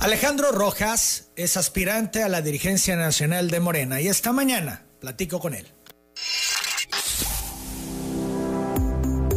Alejandro 0.00 0.52
Rojas 0.52 1.30
es 1.36 1.56
aspirante 1.56 2.22
a 2.22 2.28
la 2.28 2.42
dirigencia 2.42 2.96
nacional 2.96 3.50
de 3.50 3.60
Morena 3.60 4.00
y 4.00 4.08
esta 4.08 4.32
mañana 4.32 4.84
platico 5.00 5.40
con 5.40 5.54
él. 5.54 5.66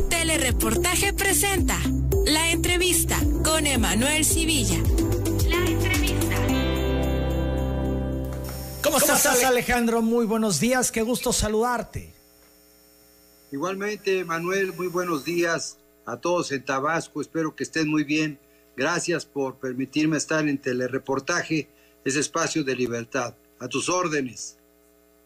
Telereportaje 0.10 1.14
presenta 1.14 1.78
la 2.26 2.52
entrevista 2.52 3.18
con 3.44 3.66
Emanuel 3.66 4.26
Civilla. 4.26 4.78
La 5.48 5.58
entrevista. 5.66 6.36
¿Cómo, 8.84 8.98
estás, 8.98 9.44
Alejandro? 9.44 10.02
Muy 10.02 10.26
buenos 10.26 10.60
días, 10.60 10.92
qué 10.92 11.02
gusto 11.02 11.32
saludarte. 11.32 12.14
Igualmente, 13.52 14.24
Manuel, 14.26 14.74
muy 14.74 14.88
buenos 14.88 15.26
días 15.26 15.78
a 16.06 16.18
todos 16.18 16.52
en 16.52 16.64
Tabasco, 16.64 17.22
espero 17.22 17.56
que 17.56 17.64
estén 17.64 17.88
muy 17.88 18.04
bien. 18.04 18.40
Gracias 18.80 19.26
por 19.26 19.58
permitirme 19.58 20.16
estar 20.16 20.48
en 20.48 20.58
telereportaje, 20.58 21.68
ese 22.06 22.22
espacio 22.22 22.64
de 22.64 22.78
libertad. 22.78 23.34
A 23.60 23.68
tus 23.68 23.90
órdenes. 23.90 24.56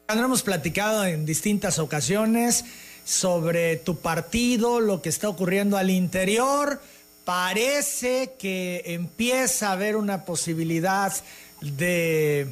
Hemos 0.08 0.42
platicado 0.42 1.06
en 1.06 1.24
distintas 1.28 1.78
ocasiones 1.78 2.66
sobre 3.06 3.76
tu 3.76 3.98
partido, 4.00 4.80
lo 4.80 5.04
que 5.04 5.10
está 5.10 5.30
ocurriendo 5.30 5.78
al 5.78 5.92
interior. 5.92 6.82
Parece 7.26 8.34
que 8.40 8.82
empieza 8.86 9.70
a 9.70 9.74
haber 9.74 9.98
una 9.98 10.26
posibilidad 10.26 11.14
de 11.62 12.48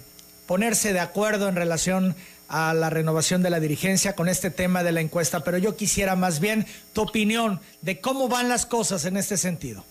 ponerse 0.46 0.94
de 0.94 1.00
acuerdo 1.00 1.50
en 1.50 1.56
relación 1.56 2.16
a 2.48 2.76
la 2.76 2.92
renovación 2.92 3.42
de 3.42 3.50
la 3.50 3.60
dirigencia 3.60 4.14
con 4.14 4.30
este 4.30 4.52
tema 4.52 4.84
de 4.84 4.92
la 4.92 5.02
encuesta, 5.02 5.44
pero 5.44 5.58
yo 5.58 5.76
quisiera 5.76 6.16
más 6.16 6.40
bien 6.40 6.68
tu 6.94 7.02
opinión 7.02 7.60
de 7.82 8.00
cómo 8.00 8.28
van 8.28 8.50
las 8.50 8.68
cosas 8.68 9.06
en 9.06 9.18
este 9.18 9.38
sentido. 9.38 9.84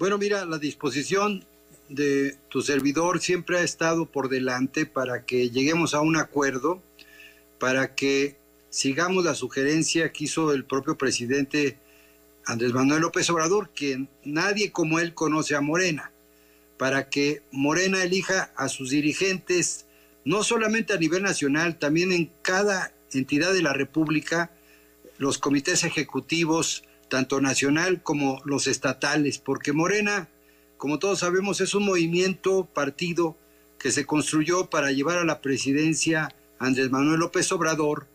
Bueno, 0.00 0.16
mira, 0.16 0.46
la 0.46 0.56
disposición 0.56 1.44
de 1.90 2.38
tu 2.48 2.62
servidor 2.62 3.20
siempre 3.20 3.58
ha 3.58 3.62
estado 3.62 4.06
por 4.06 4.30
delante 4.30 4.86
para 4.86 5.26
que 5.26 5.50
lleguemos 5.50 5.92
a 5.92 6.00
un 6.00 6.16
acuerdo, 6.16 6.82
para 7.58 7.94
que 7.94 8.38
sigamos 8.70 9.26
la 9.26 9.34
sugerencia 9.34 10.10
que 10.10 10.24
hizo 10.24 10.54
el 10.54 10.64
propio 10.64 10.96
presidente 10.96 11.76
Andrés 12.46 12.72
Manuel 12.72 13.02
López 13.02 13.28
Obrador, 13.28 13.72
quien 13.76 14.08
nadie 14.24 14.72
como 14.72 15.00
él 15.00 15.12
conoce 15.12 15.54
a 15.54 15.60
Morena, 15.60 16.10
para 16.78 17.10
que 17.10 17.42
Morena 17.52 18.02
elija 18.02 18.54
a 18.56 18.70
sus 18.70 18.88
dirigentes 18.88 19.84
no 20.24 20.44
solamente 20.44 20.94
a 20.94 20.96
nivel 20.96 21.22
nacional, 21.22 21.78
también 21.78 22.12
en 22.12 22.32
cada 22.40 22.94
entidad 23.12 23.52
de 23.52 23.60
la 23.60 23.74
República, 23.74 24.50
los 25.18 25.36
comités 25.36 25.84
ejecutivos, 25.84 26.84
tanto 27.10 27.42
nacional 27.42 28.02
como 28.02 28.40
los 28.46 28.66
estatales, 28.66 29.38
porque 29.38 29.74
Morena, 29.74 30.30
como 30.78 30.98
todos 30.98 31.18
sabemos, 31.18 31.60
es 31.60 31.74
un 31.74 31.84
movimiento 31.84 32.64
partido 32.64 33.36
que 33.78 33.90
se 33.90 34.06
construyó 34.06 34.70
para 34.70 34.92
llevar 34.92 35.18
a 35.18 35.24
la 35.24 35.42
presidencia 35.42 36.34
Andrés 36.58 36.90
Manuel 36.90 37.20
López 37.20 37.52
Obrador, 37.52 38.06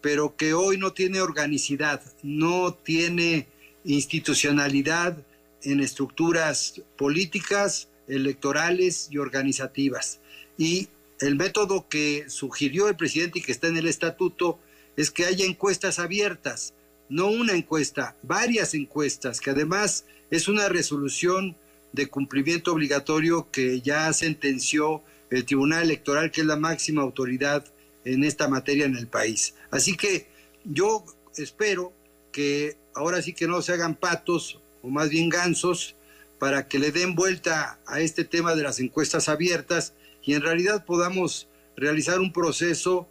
pero 0.00 0.36
que 0.36 0.54
hoy 0.54 0.78
no 0.78 0.92
tiene 0.92 1.20
organicidad, 1.20 2.00
no 2.22 2.72
tiene 2.74 3.48
institucionalidad 3.84 5.18
en 5.62 5.80
estructuras 5.80 6.82
políticas, 6.96 7.88
electorales 8.06 9.08
y 9.10 9.18
organizativas. 9.18 10.20
Y 10.58 10.88
el 11.20 11.36
método 11.36 11.88
que 11.88 12.24
sugirió 12.28 12.88
el 12.88 12.96
presidente 12.96 13.38
y 13.38 13.42
que 13.42 13.52
está 13.52 13.68
en 13.68 13.78
el 13.78 13.86
estatuto 13.86 14.58
es 14.96 15.10
que 15.10 15.24
haya 15.24 15.44
encuestas 15.44 15.98
abiertas, 15.98 16.74
no 17.08 17.28
una 17.28 17.54
encuesta, 17.54 18.16
varias 18.22 18.74
encuestas, 18.74 19.40
que 19.40 19.50
además 19.50 20.04
es 20.30 20.48
una 20.48 20.68
resolución 20.68 21.56
de 21.92 22.08
cumplimiento 22.08 22.72
obligatorio 22.72 23.50
que 23.50 23.80
ya 23.80 24.12
sentenció 24.12 25.02
el 25.30 25.44
Tribunal 25.44 25.84
Electoral, 25.84 26.30
que 26.30 26.40
es 26.40 26.46
la 26.46 26.56
máxima 26.56 27.02
autoridad 27.02 27.64
en 28.04 28.24
esta 28.24 28.48
materia 28.48 28.84
en 28.84 28.96
el 28.96 29.06
país. 29.06 29.54
Así 29.70 29.96
que 29.96 30.26
yo 30.64 31.04
espero 31.36 31.92
que 32.32 32.76
ahora 32.94 33.22
sí 33.22 33.32
que 33.32 33.46
no 33.46 33.62
se 33.62 33.72
hagan 33.72 33.94
patos, 33.94 34.60
o 34.82 34.88
más 34.88 35.08
bien 35.08 35.28
gansos, 35.28 35.96
para 36.38 36.68
que 36.68 36.78
le 36.78 36.90
den 36.90 37.14
vuelta 37.14 37.78
a 37.86 38.00
este 38.00 38.24
tema 38.24 38.54
de 38.54 38.62
las 38.62 38.80
encuestas 38.80 39.28
abiertas 39.28 39.94
y 40.22 40.34
en 40.34 40.42
realidad 40.42 40.84
podamos 40.84 41.48
realizar 41.76 42.20
un 42.20 42.32
proceso 42.32 43.08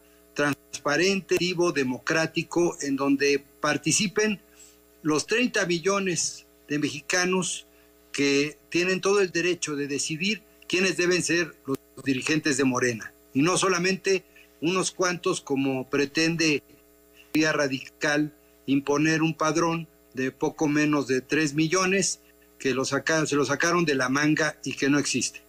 transparente, 0.73 1.37
vivo, 1.39 1.71
democrático, 1.71 2.75
en 2.81 2.95
donde 2.95 3.43
participen 3.61 4.41
los 5.03 5.27
30 5.27 5.65
millones 5.67 6.45
de 6.67 6.79
mexicanos 6.79 7.67
que 8.11 8.57
tienen 8.69 8.99
todo 8.99 9.21
el 9.21 9.31
derecho 9.31 9.75
de 9.75 9.87
decidir 9.87 10.41
quiénes 10.67 10.97
deben 10.97 11.21
ser 11.21 11.55
los 11.65 11.77
dirigentes 12.03 12.57
de 12.57 12.63
Morena. 12.63 13.13
Y 13.33 13.43
no 13.43 13.57
solamente 13.57 14.23
unos 14.61 14.91
cuantos 14.91 15.41
como 15.41 15.89
pretende 15.89 16.63
vía 17.33 17.51
radical 17.51 18.33
imponer 18.65 19.21
un 19.21 19.35
padrón 19.35 19.87
de 20.13 20.31
poco 20.31 20.67
menos 20.67 21.07
de 21.07 21.21
3 21.21 21.53
millones 21.53 22.19
que 22.57 22.69
se 22.69 23.35
lo 23.35 23.45
sacaron 23.45 23.85
de 23.85 23.95
la 23.95 24.09
manga 24.09 24.57
y 24.63 24.73
que 24.73 24.89
no 24.89 24.97
existe. 24.97 25.41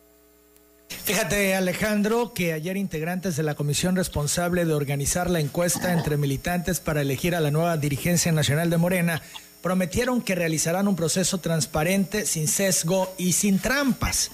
Fíjate, 1.03 1.55
Alejandro, 1.55 2.33
que 2.33 2.53
ayer 2.53 2.77
integrantes 2.77 3.37
de 3.37 3.43
la 3.43 3.55
comisión 3.55 3.97
responsable 3.97 4.65
de 4.65 4.73
organizar 4.73 5.29
la 5.29 5.41
encuesta 5.41 5.93
entre 5.93 6.17
militantes 6.17 6.81
para 6.81 7.03
elegir 7.03 7.35
a 7.35 7.41
la 7.41 7.51
nueva 7.51 7.77
dirigencia 7.77 8.33
nacional 8.33 8.71
de 8.71 8.79
Morena 8.79 9.21
prometieron 9.61 10.23
que 10.23 10.35
realizarán 10.35 10.89
un 10.89 10.97
proceso 10.97 11.39
transparente, 11.39 12.27
sin 12.27 12.49
sesgo 12.49 13.15
y 13.19 13.33
sin 13.33 13.59
trampas. 13.59 14.31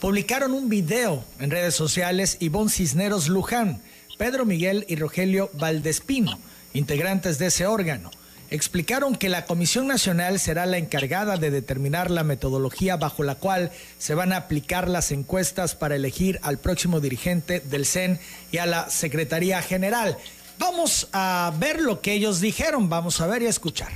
Publicaron 0.00 0.52
un 0.52 0.68
video 0.68 1.24
en 1.38 1.50
redes 1.50 1.74
sociales 1.74 2.38
Ivonne 2.40 2.70
Cisneros 2.70 3.28
Luján, 3.28 3.82
Pedro 4.16 4.44
Miguel 4.46 4.86
y 4.88 4.96
Rogelio 4.96 5.50
Valdespino, 5.54 6.38
integrantes 6.72 7.38
de 7.38 7.46
ese 7.46 7.66
órgano 7.66 8.10
explicaron 8.50 9.16
que 9.16 9.28
la 9.28 9.44
Comisión 9.44 9.86
Nacional 9.86 10.38
será 10.38 10.66
la 10.66 10.78
encargada 10.78 11.36
de 11.36 11.50
determinar 11.50 12.10
la 12.10 12.24
metodología 12.24 12.96
bajo 12.96 13.22
la 13.22 13.36
cual 13.36 13.70
se 13.98 14.14
van 14.14 14.32
a 14.32 14.36
aplicar 14.36 14.88
las 14.88 15.12
encuestas 15.12 15.74
para 15.74 15.96
elegir 15.96 16.40
al 16.42 16.58
próximo 16.58 17.00
dirigente 17.00 17.60
del 17.60 17.86
CEN 17.86 18.20
y 18.50 18.58
a 18.58 18.66
la 18.66 18.90
Secretaría 18.90 19.62
General. 19.62 20.18
Vamos 20.58 21.08
a 21.12 21.52
ver 21.58 21.80
lo 21.80 22.00
que 22.00 22.12
ellos 22.12 22.40
dijeron, 22.40 22.88
vamos 22.88 23.20
a 23.20 23.26
ver 23.26 23.42
y 23.42 23.46
a 23.46 23.50
escuchar. 23.50 23.92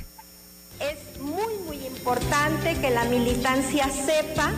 Es 0.79 1.21
muy, 1.21 1.53
muy 1.65 1.85
importante 1.85 2.75
que 2.81 2.89
la 2.89 3.05
militancia 3.05 3.89
sepa 3.89 4.51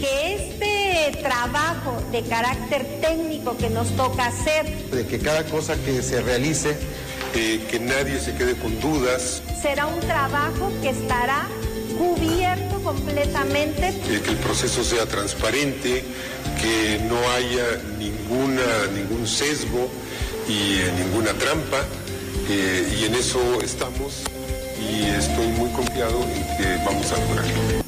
que 0.00 0.34
este 0.34 1.18
trabajo 1.20 2.02
de 2.10 2.22
carácter 2.22 3.00
técnico 3.00 3.56
que 3.56 3.68
nos 3.68 3.94
toca 3.96 4.26
hacer, 4.26 4.90
de 4.90 5.06
que 5.06 5.18
cada 5.18 5.44
cosa 5.44 5.76
que 5.76 6.02
se 6.02 6.22
realice 6.22 6.76
que 7.32 7.78
nadie 7.80 8.18
se 8.20 8.34
quede 8.34 8.54
con 8.56 8.80
dudas. 8.80 9.42
Será 9.60 9.86
un 9.86 10.00
trabajo 10.00 10.72
que 10.82 10.90
estará 10.90 11.46
cubierto 11.98 12.82
completamente. 12.82 13.94
que 14.06 14.30
el 14.30 14.36
proceso 14.36 14.82
sea 14.82 15.06
transparente, 15.06 16.04
que 16.60 17.00
no 17.08 17.18
haya 17.30 17.82
ninguna, 17.98 18.86
ningún 18.94 19.26
sesgo 19.26 19.88
y 20.48 20.78
eh, 20.78 20.92
ninguna 20.96 21.32
trampa. 21.34 21.84
Eh, 22.48 22.98
y 23.00 23.04
en 23.04 23.14
eso 23.14 23.60
estamos 23.62 24.22
y 24.80 25.04
estoy 25.04 25.46
muy 25.48 25.70
confiado 25.70 26.22
en 26.22 26.56
que 26.56 26.76
vamos 26.84 27.12
a 27.12 27.18
lograrlo. 27.18 27.84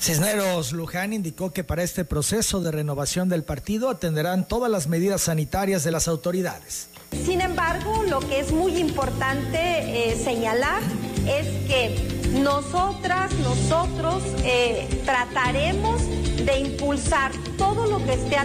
Cisneros 0.00 0.72
Luján 0.72 1.12
indicó 1.12 1.52
que 1.52 1.64
para 1.64 1.82
este 1.82 2.04
proceso 2.04 2.60
de 2.60 2.70
renovación 2.70 3.28
del 3.28 3.42
partido 3.42 3.90
atenderán 3.90 4.46
todas 4.46 4.70
las 4.70 4.86
medidas 4.86 5.22
sanitarias 5.22 5.82
de 5.82 5.90
las 5.90 6.06
autoridades. 6.06 6.88
Sin 7.24 7.40
embargo, 7.40 8.02
lo 8.08 8.20
que 8.20 8.40
es 8.40 8.52
muy 8.52 8.76
importante 8.76 9.58
eh, 9.58 10.16
señalar 10.16 10.80
es 11.26 11.46
que 11.68 11.96
nosotras, 12.42 13.32
nosotros 13.34 14.22
eh, 14.44 14.88
trataremos 15.04 16.02
de 16.44 16.58
impulsar 16.58 17.32
todo 17.56 17.86
lo 17.86 18.04
que 18.04 18.14
esté 18.14 18.36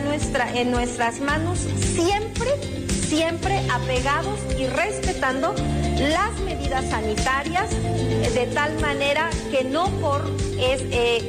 en 0.56 0.72
nuestras 0.72 1.20
manos, 1.20 1.60
siempre, 1.96 2.50
siempre 3.08 3.62
apegados 3.70 4.40
y 4.58 4.68
respetando 4.68 5.54
las 5.98 6.40
medidas 6.46 6.86
sanitarias, 6.90 7.70
eh, 7.72 8.32
de 8.34 8.48
tal 8.48 8.80
manera 8.80 9.30
que 9.52 9.64
no 9.64 9.90
por 10.00 10.22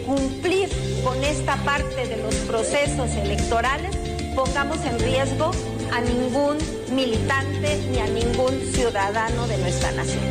cumplir 0.06 0.68
con 1.02 1.22
esta 1.24 1.56
parte 1.64 2.06
de 2.06 2.16
los 2.18 2.34
procesos 2.36 3.10
electorales 3.12 3.96
pongamos 4.34 4.78
en 4.84 4.98
riesgo 4.98 5.50
a 5.92 6.00
ningún 6.00 6.58
militante 6.94 7.78
ni 7.90 7.98
a 7.98 8.06
ningún 8.06 8.60
ciudadano 8.72 9.46
de 9.46 9.58
nuestra 9.58 9.92
nación. 9.92 10.22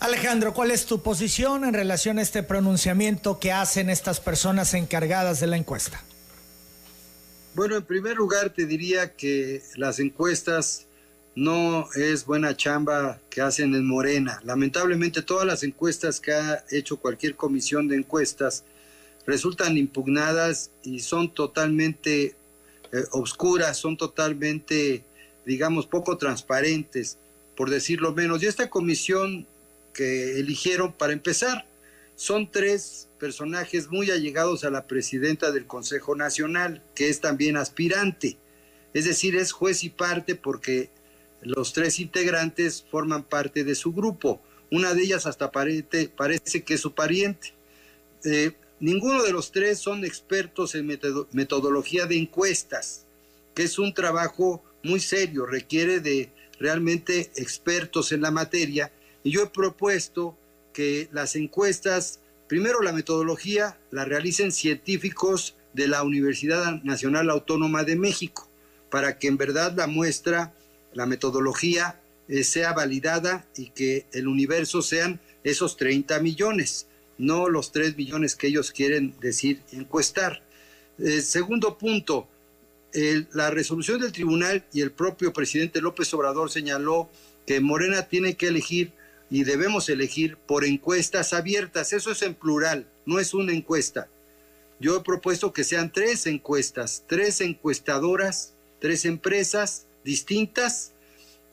Alejandro, 0.00 0.54
¿cuál 0.54 0.70
es 0.70 0.86
tu 0.86 1.02
posición 1.02 1.64
en 1.64 1.74
relación 1.74 2.18
a 2.18 2.22
este 2.22 2.42
pronunciamiento 2.42 3.40
que 3.40 3.52
hacen 3.52 3.90
estas 3.90 4.20
personas 4.20 4.74
encargadas 4.74 5.40
de 5.40 5.46
la 5.46 5.56
encuesta? 5.56 6.02
Bueno, 7.54 7.76
en 7.76 7.84
primer 7.84 8.16
lugar 8.16 8.50
te 8.50 8.66
diría 8.66 9.14
que 9.14 9.62
las 9.76 9.98
encuestas 9.98 10.86
no 11.34 11.88
es 11.94 12.26
buena 12.26 12.56
chamba 12.56 13.18
que 13.30 13.40
hacen 13.40 13.74
en 13.74 13.86
Morena. 13.86 14.40
Lamentablemente 14.44 15.22
todas 15.22 15.46
las 15.46 15.62
encuestas 15.62 16.20
que 16.20 16.34
ha 16.34 16.64
hecho 16.70 16.98
cualquier 16.98 17.34
comisión 17.34 17.88
de 17.88 17.96
encuestas 17.96 18.64
resultan 19.26 19.76
impugnadas 19.76 20.70
y 20.82 21.00
son 21.00 21.32
totalmente 21.32 22.36
eh, 22.92 23.04
obscuras, 23.12 23.78
son 23.78 23.96
totalmente, 23.96 25.04
digamos, 25.44 25.86
poco 25.86 26.16
transparentes, 26.16 27.18
por 27.56 27.70
decirlo 27.70 28.12
menos. 28.12 28.42
Y 28.42 28.46
esta 28.46 28.70
comisión 28.70 29.46
que 29.92 30.38
eligieron 30.38 30.92
para 30.92 31.12
empezar 31.12 31.66
son 32.16 32.50
tres 32.50 33.08
personajes 33.18 33.88
muy 33.88 34.10
allegados 34.10 34.64
a 34.64 34.70
la 34.70 34.86
presidenta 34.86 35.52
del 35.52 35.66
Consejo 35.66 36.14
Nacional, 36.16 36.82
que 36.94 37.08
es 37.08 37.20
también 37.20 37.56
aspirante. 37.56 38.36
Es 38.94 39.04
decir, 39.04 39.36
es 39.36 39.52
juez 39.52 39.84
y 39.84 39.90
parte 39.90 40.34
porque 40.34 40.90
los 41.42 41.72
tres 41.72 42.00
integrantes 42.00 42.84
forman 42.90 43.22
parte 43.22 43.64
de 43.64 43.74
su 43.74 43.92
grupo. 43.92 44.40
Una 44.70 44.94
de 44.94 45.02
ellas 45.02 45.26
hasta 45.26 45.50
parece, 45.50 46.64
que 46.64 46.74
es 46.74 46.80
su 46.80 46.94
pariente. 46.94 47.52
Eh, 48.24 48.52
ninguno 48.80 49.22
de 49.22 49.32
los 49.32 49.52
tres 49.52 49.78
son 49.78 50.04
expertos 50.04 50.74
en 50.74 50.86
metodología 51.32 52.06
de 52.06 52.16
encuestas, 52.16 53.06
que 53.54 53.64
es 53.64 53.78
un 53.78 53.94
trabajo 53.94 54.62
muy 54.82 55.00
serio, 55.00 55.46
requiere 55.46 56.00
de 56.00 56.30
realmente 56.58 57.30
expertos 57.36 58.12
en 58.12 58.22
la 58.22 58.30
materia. 58.30 58.92
Y 59.22 59.30
yo 59.30 59.42
he 59.42 59.46
propuesto 59.48 60.36
que 60.72 61.08
las 61.12 61.36
encuestas, 61.36 62.20
primero 62.48 62.82
la 62.82 62.92
metodología, 62.92 63.78
la 63.90 64.04
realicen 64.04 64.52
científicos 64.52 65.56
de 65.72 65.88
la 65.88 66.02
Universidad 66.02 66.82
Nacional 66.82 67.30
Autónoma 67.30 67.84
de 67.84 67.96
México, 67.96 68.48
para 68.90 69.18
que 69.18 69.28
en 69.28 69.36
verdad 69.36 69.74
la 69.76 69.86
muestra, 69.86 70.54
la 70.92 71.06
metodología, 71.06 72.00
eh, 72.28 72.44
sea 72.44 72.72
validada 72.72 73.46
y 73.56 73.70
que 73.70 74.06
el 74.12 74.26
universo 74.26 74.82
sean 74.82 75.20
esos 75.44 75.76
30 75.76 76.18
millones, 76.20 76.88
no 77.18 77.48
los 77.48 77.72
3 77.72 77.96
millones 77.96 78.36
que 78.36 78.48
ellos 78.48 78.70
quieren 78.70 79.14
decir 79.20 79.62
encuestar. 79.72 80.42
Eh, 80.98 81.20
segundo 81.20 81.78
punto, 81.78 82.28
la 83.32 83.50
resolución 83.50 84.00
del 84.00 84.12
tribunal 84.12 84.64
y 84.72 84.80
el 84.80 84.90
propio 84.90 85.32
presidente 85.32 85.82
López 85.82 86.12
Obrador 86.14 86.50
señaló 86.50 87.10
que 87.46 87.60
Morena 87.60 88.08
tiene 88.08 88.36
que 88.36 88.48
elegir 88.48 88.92
y 89.28 89.44
debemos 89.44 89.88
elegir 89.88 90.36
por 90.36 90.64
encuestas 90.64 91.32
abiertas. 91.32 91.92
Eso 91.92 92.10
es 92.12 92.22
en 92.22 92.34
plural, 92.34 92.86
no 93.04 93.18
es 93.18 93.34
una 93.34 93.52
encuesta. 93.52 94.08
Yo 94.80 94.96
he 94.96 95.00
propuesto 95.00 95.52
que 95.52 95.64
sean 95.64 95.92
tres 95.92 96.26
encuestas, 96.26 97.04
tres 97.06 97.40
encuestadoras, 97.40 98.54
tres 98.78 99.04
empresas 99.04 99.86
distintas 100.04 100.92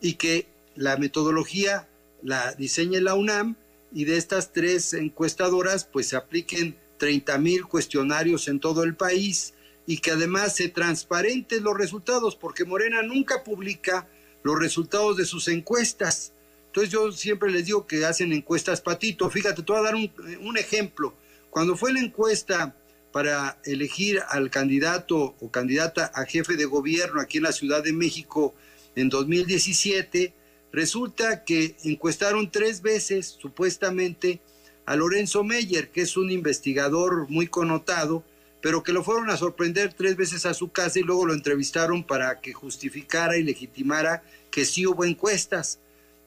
y 0.02 0.16
que 0.16 0.48
la 0.76 0.98
metodología 0.98 1.88
la 2.22 2.54
diseñe 2.54 3.00
la 3.02 3.16
UNAM 3.16 3.56
y 3.94 4.06
de 4.06 4.18
estas 4.18 4.52
tres 4.52 4.94
encuestadoras 4.94 5.86
pues 5.86 6.08
se 6.08 6.16
apliquen 6.16 6.78
30 6.98 7.38
mil 7.38 7.66
cuestionarios 7.66 8.48
en 8.48 8.60
todo 8.60 8.84
el 8.84 8.96
país 8.96 9.54
y 9.86 9.98
que 9.98 10.12
además 10.12 10.56
se 10.56 10.70
transparenten 10.70 11.64
los 11.64 11.78
resultados 11.78 12.36
porque 12.36 12.66
Morena 12.66 13.04
nunca 13.04 13.44
publica 13.44 14.08
los 14.44 14.60
resultados 14.60 15.18
de 15.18 15.26
sus 15.26 15.48
encuestas 15.48 16.34
entonces 16.74 16.92
yo 16.92 17.12
siempre 17.12 17.52
les 17.52 17.68
digo 17.68 17.86
que 17.86 18.04
hacen 18.04 18.34
encuestas 18.34 18.82
patito. 18.82 19.30
Fíjate, 19.30 19.62
te 19.62 19.72
voy 19.72 19.80
a 19.80 19.84
dar 19.84 19.94
un, 19.94 20.58
ejemplo. 20.58 21.14
Cuando 21.52 21.78
fue 21.78 21.94
la 21.94 22.00
encuesta 22.00 22.76
para 23.12 23.60
elegir 23.64 24.20
al 24.28 24.50
candidato 24.50 25.36
o 25.40 25.52
candidata 25.52 26.12
a 26.16 26.26
jefe 26.26 26.56
de 26.56 26.66
gobierno 26.66 27.22
aquí 27.22 27.38
en 27.38 27.44
la 27.44 27.52
Ciudad 27.52 27.84
de 27.84 27.94
México 27.94 28.56
en 28.96 29.10
2017, 29.10 30.34
resulta 30.74 31.46
que 31.46 31.78
encuestaron 31.84 32.52
tres 32.52 32.82
veces 32.82 33.38
supuestamente 33.40 34.42
a 34.86 34.96
Lorenzo 34.98 35.44
Meyer, 35.44 35.92
que 35.92 36.02
es 36.02 36.18
un 36.18 36.32
investigador 36.32 37.30
muy 37.30 37.48
connotado, 37.48 38.24
pero 38.60 38.82
que 38.82 38.92
lo 38.92 39.04
fueron 39.04 39.30
a 39.30 39.38
sorprender 39.38 39.94
tres 39.94 40.18
veces 40.18 40.46
a 40.46 40.54
su 40.54 40.72
casa 40.72 41.00
y 41.00 41.04
luego 41.04 41.28
lo 41.28 41.34
entrevistaron 41.34 42.04
para 42.04 42.42
que 42.42 42.54
justificara 42.54 43.38
y 43.38 43.44
legitimara 43.44 44.24
que 44.50 44.66
sí 44.66 44.88
hubo 44.88 45.06
encuestas. 45.06 45.80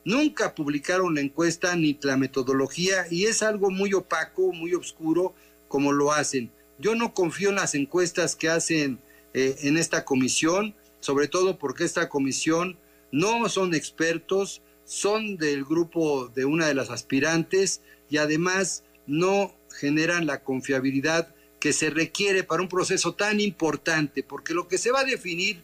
Nunca 0.04 0.54
publicaron 0.54 1.16
la 1.16 1.22
encuesta 1.22 1.74
ni 1.74 1.98
la 2.02 2.16
metodología 2.16 3.06
y 3.10 3.24
es 3.24 3.42
algo 3.42 3.70
muy 3.70 3.92
opaco, 3.94 4.52
muy 4.52 4.74
oscuro 4.74 5.34
como 5.66 5.92
lo 5.92 6.12
hacen. 6.12 6.52
Yo 6.78 6.94
no 6.94 7.14
confío 7.14 7.48
en 7.48 7.56
las 7.56 7.74
encuestas 7.74 8.36
que 8.36 8.48
hacen 8.48 9.00
eh, 9.34 9.56
en 9.62 9.76
esta 9.76 10.04
comisión, 10.04 10.76
sobre 11.00 11.26
todo 11.26 11.58
porque 11.58 11.84
esta 11.84 12.08
comisión 12.08 12.78
no 13.12 13.48
son 13.48 13.74
expertos, 13.74 14.62
son 14.84 15.36
del 15.36 15.64
grupo 15.64 16.28
de 16.28 16.44
una 16.44 16.66
de 16.66 16.74
las 16.74 16.90
aspirantes 16.90 17.80
y 18.08 18.18
además 18.18 18.84
no 19.06 19.54
generan 19.78 20.26
la 20.26 20.42
confiabilidad 20.42 21.34
que 21.60 21.72
se 21.72 21.90
requiere 21.90 22.44
para 22.44 22.62
un 22.62 22.68
proceso 22.68 23.14
tan 23.14 23.40
importante, 23.40 24.22
porque 24.22 24.54
lo 24.54 24.68
que 24.68 24.78
se 24.78 24.90
va 24.90 25.00
a 25.00 25.04
definir, 25.04 25.62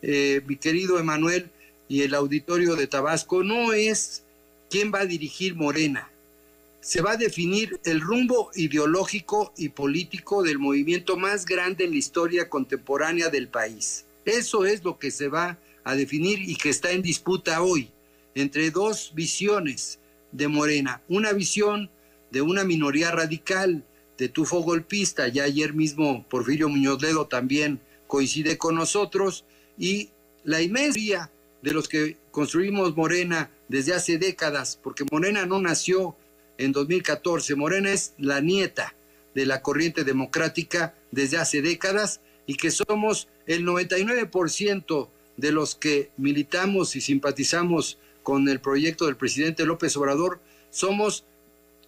eh, 0.00 0.40
mi 0.46 0.56
querido 0.56 0.98
Emanuel, 0.98 1.50
y 1.88 2.02
el 2.02 2.14
auditorio 2.14 2.74
de 2.74 2.86
Tabasco 2.86 3.44
no 3.44 3.72
es 3.72 4.22
quién 4.70 4.90
va 4.94 5.00
a 5.00 5.06
dirigir 5.06 5.54
Morena. 5.54 6.10
Se 6.80 7.02
va 7.02 7.12
a 7.12 7.16
definir 7.16 7.78
el 7.84 8.00
rumbo 8.00 8.50
ideológico 8.54 9.52
y 9.58 9.68
político 9.68 10.42
del 10.42 10.58
movimiento 10.58 11.16
más 11.16 11.44
grande 11.44 11.84
en 11.84 11.90
la 11.90 11.98
historia 11.98 12.48
contemporánea 12.48 13.28
del 13.28 13.48
país. 13.48 14.06
Eso 14.24 14.64
es 14.64 14.82
lo 14.82 14.98
que 14.98 15.10
se 15.10 15.28
va 15.28 15.44
a 15.50 15.58
definir 15.84 16.48
y 16.48 16.56
que 16.56 16.70
está 16.70 16.92
en 16.92 17.02
disputa 17.02 17.62
hoy 17.62 17.90
entre 18.34 18.70
dos 18.70 19.12
visiones 19.14 19.98
de 20.30 20.48
Morena. 20.48 21.02
Una 21.08 21.32
visión 21.32 21.90
de 22.30 22.40
una 22.40 22.64
minoría 22.64 23.10
radical, 23.10 23.84
de 24.18 24.28
tufo 24.28 24.60
golpista, 24.60 25.28
ya 25.28 25.44
ayer 25.44 25.74
mismo 25.74 26.24
Porfirio 26.28 26.68
Muñoz 26.68 27.02
Ledo 27.02 27.26
también 27.26 27.80
coincide 28.06 28.58
con 28.58 28.74
nosotros, 28.74 29.44
y 29.78 30.10
la 30.44 30.60
inmensa 30.60 31.30
de 31.62 31.72
los 31.72 31.88
que 31.88 32.16
construimos 32.30 32.96
Morena 32.96 33.50
desde 33.68 33.94
hace 33.94 34.18
décadas, 34.18 34.78
porque 34.82 35.04
Morena 35.10 35.46
no 35.46 35.60
nació 35.60 36.16
en 36.58 36.72
2014, 36.72 37.54
Morena 37.54 37.90
es 37.90 38.14
la 38.18 38.40
nieta 38.40 38.94
de 39.34 39.46
la 39.46 39.62
corriente 39.62 40.04
democrática 40.04 40.94
desde 41.10 41.38
hace 41.38 41.62
décadas 41.62 42.20
y 42.46 42.56
que 42.56 42.70
somos 42.70 43.28
el 43.46 43.64
99% 43.64 45.08
de 45.36 45.52
los 45.52 45.74
que 45.74 46.10
militamos 46.16 46.96
y 46.96 47.00
simpatizamos 47.00 47.98
con 48.22 48.48
el 48.48 48.60
proyecto 48.60 49.06
del 49.06 49.16
presidente 49.16 49.66
López 49.66 49.96
Obrador, 49.96 50.40
somos 50.70 51.24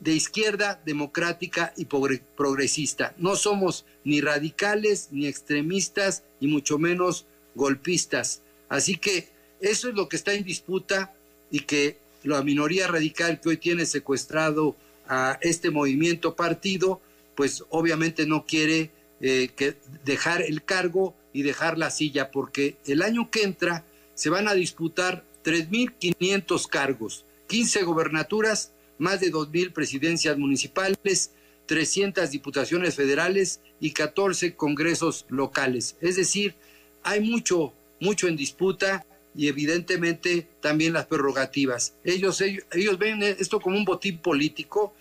de 0.00 0.12
izquierda 0.12 0.82
democrática 0.84 1.72
y 1.76 1.86
progresista. 1.86 3.14
No 3.16 3.36
somos 3.36 3.86
ni 4.04 4.20
radicales, 4.20 5.08
ni 5.12 5.26
extremistas, 5.26 6.24
y 6.40 6.46
mucho 6.46 6.78
menos 6.78 7.26
golpistas. 7.54 8.42
Así 8.68 8.96
que 8.96 9.28
eso 9.60 9.88
es 9.88 9.94
lo 9.94 10.08
que 10.08 10.16
está 10.16 10.34
en 10.34 10.44
disputa 10.44 11.14
y 11.50 11.60
que 11.60 11.98
la 12.22 12.42
minoría 12.42 12.88
radical 12.88 13.40
que 13.40 13.50
hoy 13.50 13.56
tiene 13.56 13.86
secuestrado 13.86 14.76
a 15.08 15.38
este 15.42 15.70
movimiento 15.70 16.34
partido, 16.34 17.00
pues 17.34 17.64
obviamente 17.68 18.26
no 18.26 18.44
quiere 18.46 18.90
eh, 19.20 19.50
que 19.54 19.76
dejar 20.04 20.42
el 20.42 20.64
cargo 20.64 21.14
y 21.34 21.42
dejar 21.42 21.76
la 21.76 21.90
silla, 21.90 22.30
porque 22.30 22.78
el 22.86 23.02
año 23.02 23.30
que 23.30 23.42
entra 23.42 23.84
se 24.14 24.30
van 24.30 24.48
a 24.48 24.54
disputar 24.54 25.24
3.500 25.44 26.66
cargos, 26.68 27.26
15 27.48 27.82
gobernaturas, 27.82 28.72
más 28.96 29.20
de 29.20 29.30
2.000 29.30 29.72
presidencias 29.72 30.38
municipales, 30.38 31.32
300 31.66 32.30
diputaciones 32.30 32.94
federales 32.94 33.60
y 33.80 33.90
14 33.90 34.54
congresos 34.54 35.26
locales. 35.28 35.96
Es 36.00 36.16
decir, 36.16 36.54
hay 37.02 37.20
mucho, 37.20 37.74
mucho 38.00 38.28
en 38.28 38.36
disputa 38.36 39.04
y 39.34 39.48
evidentemente 39.48 40.46
también 40.60 40.92
las 40.92 41.06
prerrogativas. 41.06 41.94
Ellos, 42.04 42.40
ellos, 42.40 42.98
ven 42.98 43.22
esto 43.22 43.60
como 43.60 43.76
un 43.76 43.84
botín 43.84 44.18
político 44.18 44.94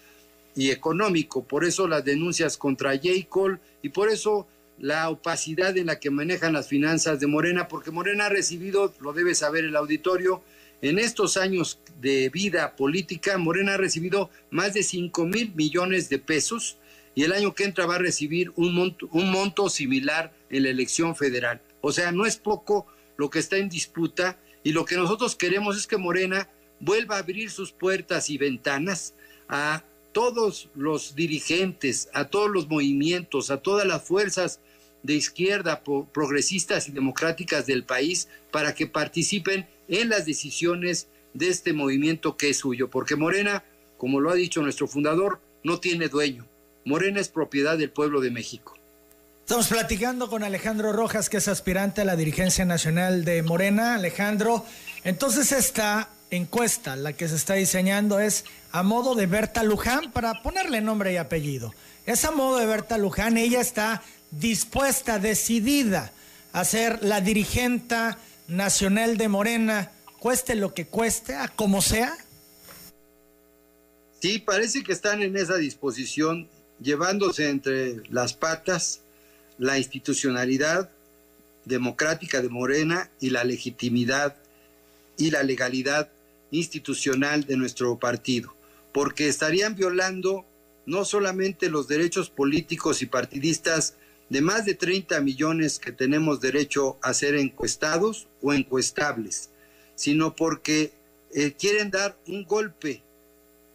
y 0.55 0.71
económico, 0.71 1.43
por 1.43 1.63
eso 1.63 1.87
las 1.87 2.03
denuncias 2.03 2.57
contra 2.57 2.95
J. 2.95 3.09
Cole 3.29 3.59
y 3.81 3.89
por 3.89 4.09
eso 4.09 4.47
la 4.83 5.09
opacidad 5.09 5.77
en 5.77 5.85
la 5.85 5.97
que 5.97 6.09
manejan 6.09 6.51
las 6.51 6.67
finanzas 6.67 7.17
de 7.21 7.25
Morena, 7.25 7.69
porque 7.69 7.89
Morena 7.89 8.25
ha 8.25 8.29
recibido, 8.29 8.93
lo 8.99 9.13
debe 9.13 9.33
saber 9.33 9.63
el 9.63 9.77
auditorio, 9.77 10.43
en 10.81 10.99
estos 10.99 11.37
años 11.37 11.79
de 12.01 12.27
vida 12.27 12.75
política, 12.75 13.37
Morena 13.37 13.75
ha 13.75 13.77
recibido 13.77 14.29
más 14.51 14.73
de 14.73 14.83
5 14.83 15.25
mil 15.25 15.55
millones 15.55 16.09
de 16.09 16.19
pesos 16.19 16.79
y 17.15 17.23
el 17.23 17.31
año 17.31 17.55
que 17.55 17.63
entra 17.63 17.85
va 17.85 17.95
a 17.95 17.99
recibir 17.99 18.51
un 18.57 18.75
monto, 18.75 19.07
un 19.13 19.31
monto 19.31 19.69
similar 19.69 20.33
en 20.49 20.63
la 20.63 20.69
elección 20.71 21.15
federal. 21.15 21.61
O 21.79 21.93
sea, 21.93 22.11
no 22.11 22.25
es 22.25 22.35
poco 22.35 22.85
lo 23.15 23.29
que 23.29 23.39
está 23.39 23.55
en 23.55 23.69
disputa 23.69 24.37
y 24.65 24.73
lo 24.73 24.83
que 24.83 24.97
nosotros 24.97 25.37
queremos 25.37 25.77
es 25.77 25.87
que 25.87 25.95
Morena 25.95 26.49
vuelva 26.81 27.15
a 27.15 27.19
abrir 27.19 27.51
sus 27.51 27.71
puertas 27.71 28.29
y 28.29 28.37
ventanas 28.37 29.13
a 29.47 29.81
todos 30.11 30.67
los 30.75 31.15
dirigentes, 31.15 32.09
a 32.13 32.25
todos 32.25 32.51
los 32.51 32.67
movimientos, 32.67 33.49
a 33.49 33.61
todas 33.61 33.87
las 33.87 34.03
fuerzas 34.03 34.59
de 35.03 35.13
izquierda 35.13 35.83
progresistas 35.83 36.87
y 36.87 36.91
democráticas 36.91 37.67
del 37.67 37.83
país 37.83 38.29
para 38.51 38.73
que 38.73 38.87
participen 38.87 39.67
en 39.87 40.09
las 40.09 40.25
decisiones 40.25 41.07
de 41.33 41.49
este 41.49 41.73
movimiento 41.73 42.37
que 42.37 42.49
es 42.49 42.57
suyo, 42.57 42.89
porque 42.89 43.15
Morena, 43.15 43.63
como 43.97 44.19
lo 44.19 44.31
ha 44.31 44.35
dicho 44.35 44.61
nuestro 44.61 44.87
fundador, 44.87 45.39
no 45.63 45.79
tiene 45.79 46.07
dueño. 46.07 46.47
Morena 46.85 47.19
es 47.19 47.29
propiedad 47.29 47.77
del 47.77 47.91
pueblo 47.91 48.21
de 48.21 48.31
México. 48.31 48.75
Estamos 49.41 49.67
platicando 49.67 50.29
con 50.29 50.43
Alejandro 50.43 50.93
Rojas, 50.93 51.29
que 51.29 51.37
es 51.37 51.49
aspirante 51.49 52.01
a 52.01 52.05
la 52.05 52.15
dirigencia 52.15 52.63
nacional 52.63 53.25
de 53.25 53.43
Morena. 53.43 53.95
Alejandro, 53.95 54.65
entonces 55.03 55.51
esta 55.51 56.09
encuesta, 56.31 56.95
la 56.95 57.13
que 57.13 57.27
se 57.27 57.35
está 57.35 57.55
diseñando, 57.55 58.19
es 58.19 58.45
a 58.71 58.83
modo 58.83 59.15
de 59.15 59.27
Berta 59.27 59.63
Luján, 59.63 60.11
para 60.11 60.41
ponerle 60.41 60.79
nombre 60.81 61.11
y 61.11 61.17
apellido. 61.17 61.73
Es 62.05 62.23
a 62.23 62.31
modo 62.31 62.57
de 62.57 62.65
Berta 62.65 62.97
Luján, 62.97 63.37
ella 63.37 63.59
está 63.59 64.01
dispuesta, 64.39 65.19
decidida 65.19 66.11
a 66.51 66.65
ser 66.65 67.03
la 67.03 67.21
dirigente 67.21 67.95
nacional 68.47 69.17
de 69.17 69.27
Morena, 69.27 69.91
cueste 70.19 70.55
lo 70.55 70.73
que 70.73 70.85
cueste, 70.85 71.35
a 71.35 71.47
como 71.47 71.81
sea. 71.81 72.17
Sí, 74.21 74.39
parece 74.39 74.83
que 74.83 74.93
están 74.93 75.21
en 75.21 75.35
esa 75.35 75.57
disposición, 75.57 76.47
llevándose 76.79 77.49
entre 77.49 78.07
las 78.09 78.33
patas 78.33 79.01
la 79.57 79.77
institucionalidad 79.77 80.89
democrática 81.65 82.41
de 82.41 82.49
Morena 82.49 83.09
y 83.19 83.29
la 83.29 83.43
legitimidad 83.43 84.35
y 85.17 85.31
la 85.31 85.43
legalidad 85.43 86.09
institucional 86.51 87.45
de 87.45 87.57
nuestro 87.57 87.97
partido, 87.99 88.55
porque 88.91 89.27
estarían 89.27 89.75
violando 89.75 90.45
no 90.85 91.05
solamente 91.05 91.69
los 91.69 91.87
derechos 91.87 92.29
políticos 92.29 93.01
y 93.01 93.05
partidistas 93.05 93.95
de 94.33 94.41
más 94.41 94.65
de 94.65 94.73
30 94.73 95.21
millones 95.21 95.77
que 95.77 95.91
tenemos 95.91 96.41
derecho 96.41 96.97
a 97.03 97.13
ser 97.13 97.35
encuestados 97.35 98.27
o 98.41 98.51
encuestables, 98.51 99.51
sino 99.93 100.35
porque 100.35 100.91
eh, 101.35 101.53
quieren 101.53 101.91
dar 101.91 102.17
un 102.25 102.43
golpe 102.43 103.03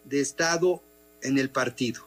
de 0.03 0.19
Estado 0.19 0.83
en 1.21 1.37
el 1.37 1.49
partido. 1.49 2.05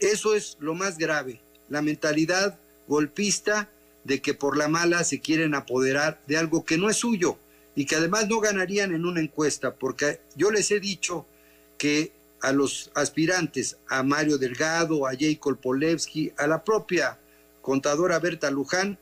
Eso 0.00 0.34
es 0.34 0.56
lo 0.58 0.74
más 0.74 0.98
grave, 0.98 1.40
la 1.68 1.82
mentalidad 1.82 2.58
golpista 2.88 3.70
de 4.02 4.20
que 4.20 4.34
por 4.34 4.56
la 4.56 4.66
mala 4.66 5.04
se 5.04 5.20
quieren 5.20 5.54
apoderar 5.54 6.20
de 6.26 6.36
algo 6.36 6.64
que 6.64 6.76
no 6.76 6.90
es 6.90 6.96
suyo 6.96 7.38
y 7.76 7.86
que 7.86 7.94
además 7.94 8.28
no 8.28 8.40
ganarían 8.40 8.92
en 8.92 9.04
una 9.04 9.20
encuesta, 9.20 9.72
porque 9.72 10.18
yo 10.34 10.50
les 10.50 10.68
he 10.72 10.80
dicho 10.80 11.26
que 11.78 12.10
a 12.40 12.50
los 12.50 12.90
aspirantes, 12.96 13.76
a 13.86 14.02
Mario 14.02 14.36
Delgado, 14.36 15.06
a 15.06 15.12
Jacob 15.16 15.60
Polevsky, 15.60 16.32
a 16.36 16.48
la 16.48 16.64
propia 16.64 17.20
contadora 17.64 18.18
Berta 18.18 18.50
Luján, 18.50 18.98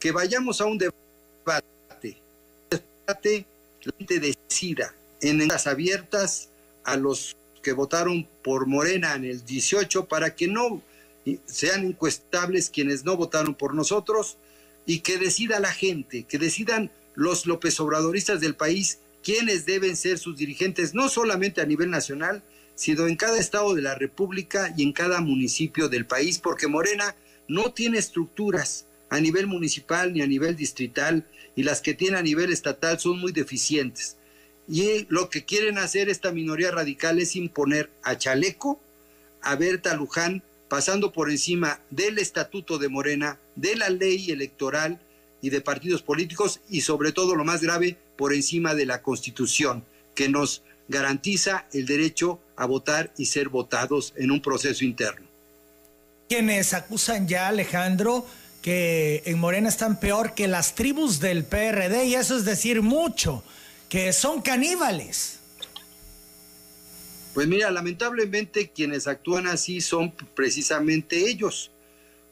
que 0.00 0.12
vayamos 0.12 0.62
a 0.62 0.64
un 0.64 0.78
debate, 0.78 2.16
debate 2.70 3.44
la 3.84 3.92
gente 3.92 4.18
decida 4.18 4.94
en 5.20 5.46
las 5.46 5.66
abiertas 5.66 6.48
a 6.84 6.96
los 6.96 7.36
que 7.62 7.72
votaron 7.72 8.26
por 8.42 8.66
Morena 8.66 9.14
en 9.14 9.26
el 9.26 9.44
18 9.44 10.06
para 10.06 10.34
que 10.34 10.48
no 10.48 10.80
sean 11.44 11.84
encuestables 11.84 12.70
quienes 12.70 13.04
no 13.04 13.14
votaron 13.16 13.54
por 13.54 13.74
nosotros 13.74 14.38
y 14.86 15.00
que 15.00 15.18
decida 15.18 15.60
la 15.60 15.72
gente, 15.72 16.24
que 16.24 16.38
decidan 16.38 16.90
los 17.14 17.44
López 17.44 17.78
Obradoristas 17.78 18.40
del 18.40 18.54
país 18.54 19.00
quiénes 19.22 19.66
deben 19.66 19.96
ser 19.96 20.18
sus 20.18 20.38
dirigentes, 20.38 20.94
no 20.94 21.10
solamente 21.10 21.60
a 21.60 21.66
nivel 21.66 21.90
nacional, 21.90 22.42
sino 22.74 23.06
en 23.06 23.16
cada 23.16 23.38
estado 23.38 23.74
de 23.74 23.82
la 23.82 23.96
República 23.96 24.72
y 24.78 24.82
en 24.84 24.94
cada 24.94 25.20
municipio 25.20 25.90
del 25.90 26.06
país, 26.06 26.38
porque 26.38 26.68
Morena 26.68 27.14
no 27.48 27.72
tiene 27.72 27.98
estructuras 27.98 28.86
a 29.10 29.20
nivel 29.20 29.46
municipal 29.46 30.12
ni 30.12 30.20
a 30.20 30.26
nivel 30.26 30.54
distrital 30.54 31.26
y 31.56 31.62
las 31.62 31.80
que 31.80 31.94
tiene 31.94 32.18
a 32.18 32.22
nivel 32.22 32.52
estatal 32.52 33.00
son 33.00 33.18
muy 33.18 33.32
deficientes. 33.32 34.16
Y 34.68 35.06
lo 35.08 35.30
que 35.30 35.46
quieren 35.46 35.78
hacer 35.78 36.10
esta 36.10 36.30
minoría 36.30 36.70
radical 36.70 37.18
es 37.18 37.34
imponer 37.34 37.90
a 38.02 38.18
Chaleco, 38.18 38.78
a 39.40 39.56
Berta 39.56 39.96
Luján, 39.96 40.42
pasando 40.68 41.10
por 41.10 41.30
encima 41.30 41.80
del 41.90 42.18
estatuto 42.18 42.76
de 42.76 42.90
Morena, 42.90 43.40
de 43.56 43.76
la 43.76 43.88
ley 43.88 44.30
electoral 44.30 45.00
y 45.40 45.48
de 45.48 45.62
partidos 45.62 46.02
políticos 46.02 46.60
y 46.68 46.82
sobre 46.82 47.12
todo 47.12 47.34
lo 47.34 47.44
más 47.44 47.62
grave, 47.62 47.96
por 48.16 48.34
encima 48.34 48.74
de 48.74 48.84
la 48.84 49.00
constitución, 49.00 49.84
que 50.14 50.28
nos 50.28 50.62
garantiza 50.88 51.66
el 51.72 51.86
derecho 51.86 52.40
a 52.56 52.66
votar 52.66 53.14
y 53.16 53.26
ser 53.26 53.48
votados 53.48 54.12
en 54.16 54.30
un 54.30 54.42
proceso 54.42 54.84
interno 54.84 55.27
quienes 56.28 56.74
acusan 56.74 57.26
ya, 57.26 57.48
Alejandro, 57.48 58.26
que 58.60 59.22
en 59.24 59.38
Morena 59.38 59.68
están 59.68 59.98
peor 59.98 60.34
que 60.34 60.46
las 60.46 60.74
tribus 60.74 61.20
del 61.20 61.44
PRD, 61.44 62.04
y 62.04 62.14
eso 62.14 62.36
es 62.36 62.44
decir 62.44 62.82
mucho, 62.82 63.42
que 63.88 64.12
son 64.12 64.42
caníbales. 64.42 65.38
Pues 67.32 67.46
mira, 67.46 67.70
lamentablemente 67.70 68.70
quienes 68.70 69.06
actúan 69.06 69.46
así 69.46 69.80
son 69.80 70.12
precisamente 70.34 71.30
ellos, 71.30 71.70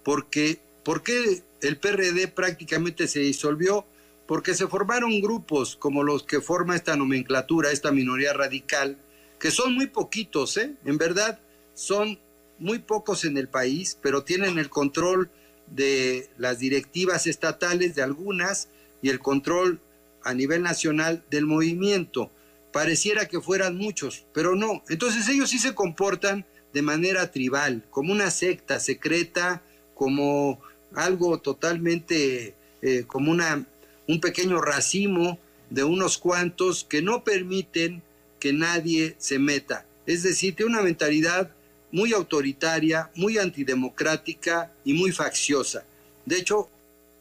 porque 0.03 0.61
¿por 0.83 1.03
qué 1.03 1.43
el 1.63 1.79
PRD 1.79 2.29
prácticamente 2.29 3.09
se 3.09 3.21
disolvió? 3.21 3.87
Porque 4.27 4.55
se 4.55 4.67
formaron 4.67 5.21
grupos 5.21 5.77
como 5.77 6.03
los 6.03 6.25
que 6.25 6.41
forma 6.41 6.75
esta 6.75 6.97
nomenclatura, 6.97 7.71
esta 7.71 7.93
minoría 7.93 8.33
radical, 8.33 8.99
que 9.39 9.51
son 9.51 9.75
muy 9.75 9.87
poquitos, 9.87 10.57
¿eh? 10.57 10.75
En 10.85 10.99
verdad, 10.99 11.39
son 11.75 12.19
muy 12.59 12.79
pocos 12.79 13.25
en 13.25 13.37
el 13.37 13.49
país, 13.49 13.99
pero 14.03 14.25
tienen 14.25 14.59
el 14.59 14.71
control 14.71 15.31
de 15.67 16.31
las 16.39 16.59
directivas 16.59 17.27
estatales 17.27 17.95
de 17.95 18.03
algunas 18.03 18.69
y 19.03 19.09
el 19.09 19.21
control 19.21 19.81
a 20.23 20.35
nivel 20.35 20.63
nacional 20.63 21.25
del 21.31 21.47
movimiento. 21.47 22.31
Pareciera 22.73 23.27
que 23.27 23.41
fueran 23.41 23.77
muchos, 23.77 24.27
pero 24.33 24.55
no. 24.55 24.83
Entonces 24.89 25.29
ellos 25.29 25.51
sí 25.51 25.59
se 25.59 25.75
comportan 25.75 26.45
de 26.73 26.83
manera 26.83 27.31
tribal, 27.31 27.85
como 27.91 28.13
una 28.13 28.31
secta 28.31 28.81
secreta, 28.81 29.63
como 29.95 30.61
algo 30.95 31.39
totalmente, 31.39 32.55
eh, 32.83 33.05
como 33.07 33.31
una, 33.31 33.67
un 34.07 34.21
pequeño 34.21 34.61
racimo 34.61 35.39
de 35.71 35.85
unos 35.85 36.19
cuantos 36.19 36.85
que 36.85 37.03
no 37.03 37.25
permiten 37.25 38.03
que 38.39 38.53
nadie 38.53 39.17
se 39.19 39.39
meta. 39.39 39.87
Es 40.07 40.23
decir, 40.23 40.55
tiene 40.55 40.73
una 40.73 40.83
mentalidad 40.83 41.56
muy 41.93 42.13
autoritaria, 42.13 43.11
muy 43.15 43.39
antidemocrática 43.39 44.73
y 44.85 44.93
muy 44.93 45.13
facciosa. 45.13 45.85
De 46.25 46.37
hecho, 46.37 46.69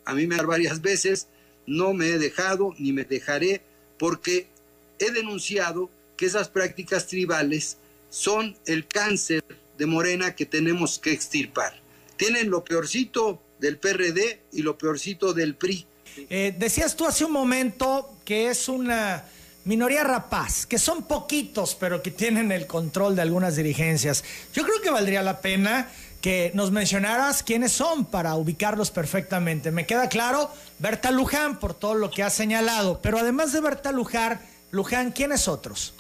a 0.05 0.13
mí 0.13 0.27
me 0.27 0.37
varias 0.37 0.81
veces, 0.81 1.27
no 1.65 1.93
me 1.93 2.09
he 2.09 2.19
dejado 2.19 2.73
ni 2.77 2.91
me 2.91 3.03
dejaré 3.03 3.61
porque 3.97 4.47
he 4.99 5.11
denunciado 5.11 5.89
que 6.17 6.25
esas 6.25 6.49
prácticas 6.49 7.07
tribales 7.07 7.77
son 8.09 8.55
el 8.65 8.87
cáncer 8.87 9.43
de 9.77 9.85
Morena 9.85 10.35
que 10.35 10.45
tenemos 10.45 10.99
que 10.99 11.11
extirpar. 11.11 11.79
Tienen 12.17 12.49
lo 12.49 12.63
peorcito 12.63 13.41
del 13.59 13.77
PRD 13.77 14.41
y 14.53 14.61
lo 14.61 14.77
peorcito 14.77 15.33
del 15.33 15.55
PRI. 15.55 15.85
Eh, 16.29 16.55
decías 16.57 16.95
tú 16.95 17.05
hace 17.05 17.25
un 17.25 17.33
momento 17.33 18.17
que 18.23 18.49
es 18.49 18.69
una 18.69 19.25
minoría 19.65 20.03
rapaz, 20.03 20.65
que 20.65 20.79
son 20.79 21.03
poquitos, 21.03 21.75
pero 21.75 22.01
que 22.01 22.11
tienen 22.11 22.51
el 22.51 22.67
control 22.67 23.15
de 23.15 23.23
algunas 23.23 23.55
dirigencias. 23.55 24.23
Yo 24.53 24.63
creo 24.63 24.81
que 24.81 24.91
valdría 24.91 25.21
la 25.21 25.41
pena 25.41 25.89
que 26.21 26.51
nos 26.53 26.71
mencionaras 26.71 27.43
quiénes 27.43 27.71
son 27.71 28.05
para 28.05 28.35
ubicarlos 28.35 28.91
perfectamente. 28.91 29.71
Me 29.71 29.85
queda 29.85 30.07
claro, 30.09 30.49
Berta 30.79 31.11
Luján, 31.11 31.59
por 31.59 31.73
todo 31.73 31.95
lo 31.95 32.09
que 32.09 32.23
ha 32.23 32.29
señalado, 32.29 32.99
pero 33.01 33.19
además 33.19 33.53
de 33.53 33.61
Berta 33.61 33.91
Luján, 33.91 34.39
Luján, 34.71 35.11
¿quiénes 35.11 35.47
otros? 35.47 35.93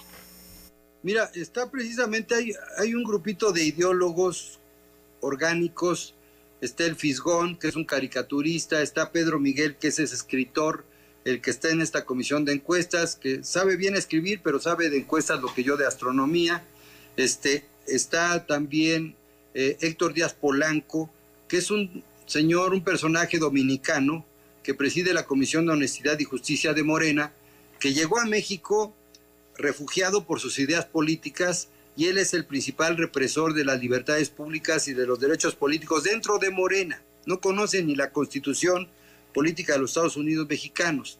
Mira, 1.03 1.29
está 1.35 1.69
precisamente, 1.69 2.33
hay, 2.33 2.53
hay 2.77 2.95
un 2.95 3.03
grupito 3.03 3.51
de 3.51 3.65
ideólogos 3.65 4.59
orgánicos, 5.21 6.15
está 6.61 6.85
el 6.85 6.95
Fisgón, 6.95 7.57
que 7.57 7.67
es 7.67 7.75
un 7.75 7.85
caricaturista, 7.85 8.81
está 8.81 9.11
Pedro 9.11 9.39
Miguel, 9.39 9.75
que 9.77 9.89
es 9.89 9.99
ese 9.99 10.15
escritor, 10.15 10.85
el 11.25 11.41
que 11.41 11.49
está 11.49 11.69
en 11.71 11.81
esta 11.81 12.05
comisión 12.05 12.45
de 12.45 12.53
encuestas, 12.53 13.15
que 13.15 13.43
sabe 13.43 13.75
bien 13.75 13.95
escribir, 13.95 14.41
pero 14.43 14.59
sabe 14.59 14.89
de 14.89 14.97
encuestas 14.97 15.41
lo 15.41 15.53
que 15.53 15.63
yo 15.63 15.75
de 15.75 15.87
astronomía. 15.87 16.63
Este, 17.17 17.65
está 17.87 18.45
también 18.45 19.15
eh, 19.55 19.77
Héctor 19.81 20.13
Díaz 20.13 20.33
Polanco, 20.33 21.09
que 21.47 21.57
es 21.57 21.71
un 21.71 22.03
señor, 22.27 22.73
un 22.73 22.83
personaje 22.83 23.39
dominicano 23.39 24.23
que 24.61 24.75
preside 24.75 25.13
la 25.13 25.25
Comisión 25.25 25.65
de 25.65 25.73
Honestidad 25.73 26.19
y 26.19 26.25
Justicia 26.25 26.73
de 26.73 26.83
Morena, 26.83 27.33
que 27.79 27.93
llegó 27.93 28.19
a 28.19 28.25
México 28.25 28.95
refugiado 29.57 30.25
por 30.25 30.39
sus 30.39 30.59
ideas 30.59 30.85
políticas 30.85 31.69
y 31.97 32.05
él 32.05 32.17
es 32.17 32.33
el 32.33 32.45
principal 32.45 32.97
represor 32.97 33.53
de 33.53 33.65
las 33.65 33.79
libertades 33.79 34.29
públicas 34.29 34.87
y 34.87 34.93
de 34.93 35.07
los 35.07 35.19
derechos 35.19 35.55
políticos 35.55 36.03
dentro 36.03 36.37
de 36.37 36.51
Morena. 36.51 37.01
No 37.25 37.39
conoce 37.39 37.83
ni 37.83 37.95
la 37.95 38.11
constitución, 38.11 38.89
política 39.35 39.73
de 39.73 39.79
los 39.79 39.91
Estados 39.91 40.15
Unidos 40.15 40.47
mexicanos. 40.49 41.19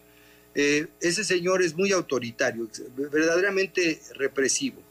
Eh, 0.55 0.87
ese 1.01 1.25
señor 1.25 1.61
es 1.61 1.75
muy 1.75 1.91
autoritario, 1.91 2.69
verdaderamente 2.95 3.99
represivo. 4.13 4.81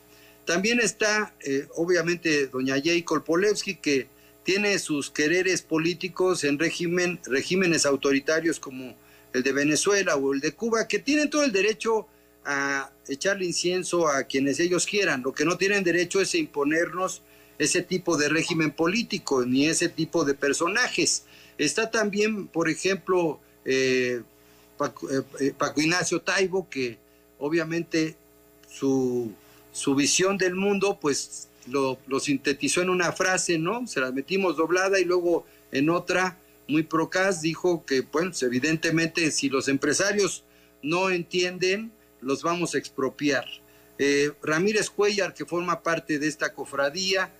También 0.44 0.78
está, 0.78 1.34
eh, 1.40 1.66
obviamente, 1.76 2.48
doña 2.48 2.76
Jacob 2.84 3.24
Polewski, 3.24 3.76
que 3.76 4.08
tiene 4.44 4.78
sus 4.78 5.10
quereres 5.10 5.62
políticos 5.62 6.44
en 6.44 6.58
régimen, 6.58 7.18
regímenes 7.24 7.86
autoritarios 7.86 8.60
como 8.60 8.94
el 9.32 9.42
de 9.42 9.52
Venezuela 9.52 10.16
o 10.16 10.34
el 10.34 10.40
de 10.40 10.52
Cuba, 10.52 10.86
que 10.86 10.98
tienen 10.98 11.30
todo 11.30 11.44
el 11.44 11.52
derecho 11.52 12.06
a 12.44 12.92
echarle 13.08 13.46
incienso 13.46 14.06
a 14.06 14.24
quienes 14.24 14.60
ellos 14.60 14.84
quieran. 14.84 15.22
Lo 15.22 15.32
que 15.32 15.46
no 15.46 15.56
tienen 15.56 15.82
derecho 15.82 16.20
es 16.20 16.34
imponernos 16.34 17.22
ese 17.58 17.80
tipo 17.80 18.18
de 18.18 18.28
régimen 18.28 18.70
político 18.70 19.46
ni 19.46 19.66
ese 19.66 19.88
tipo 19.88 20.26
de 20.26 20.34
personajes. 20.34 21.24
Está 21.58 21.90
también, 21.90 22.46
por 22.48 22.68
ejemplo, 22.68 23.40
eh, 23.64 24.22
eh, 25.40 25.54
Paco, 25.56 25.80
Ignacio 25.80 26.20
Taibo, 26.20 26.68
que 26.68 26.98
obviamente 27.38 28.16
su, 28.68 29.32
su 29.72 29.94
visión 29.94 30.36
del 30.38 30.54
mundo, 30.54 30.98
pues 31.00 31.48
lo, 31.66 31.98
sintetizó 32.20 32.82
en 32.82 32.90
una 32.90 33.12
frase, 33.12 33.58
¿no? 33.58 33.86
Se 33.86 34.00
la 34.00 34.12
metimos 34.12 34.56
doblada 34.56 35.00
y 35.00 35.04
luego 35.04 35.46
en 35.72 35.90
otra, 35.90 36.38
muy 36.68 36.82
procaz, 36.82 37.40
dijo 37.40 37.84
que, 37.84 38.02
pues, 38.02 38.42
evidentemente 38.42 39.30
si 39.30 39.48
los 39.48 39.68
empresarios 39.68 40.44
no 40.82 41.10
entienden, 41.10 41.92
los 42.20 42.42
vamos 42.42 42.74
a 42.74 42.78
expropiar. 42.78 43.44
Eh, 43.98 44.32
Ramírez 44.42 44.90
Cuellar, 44.90 45.34
que 45.34 45.44
forma 45.44 45.82
parte 45.82 46.18
de 46.18 46.26
esta 46.26 46.52
cofradía, 46.52 47.30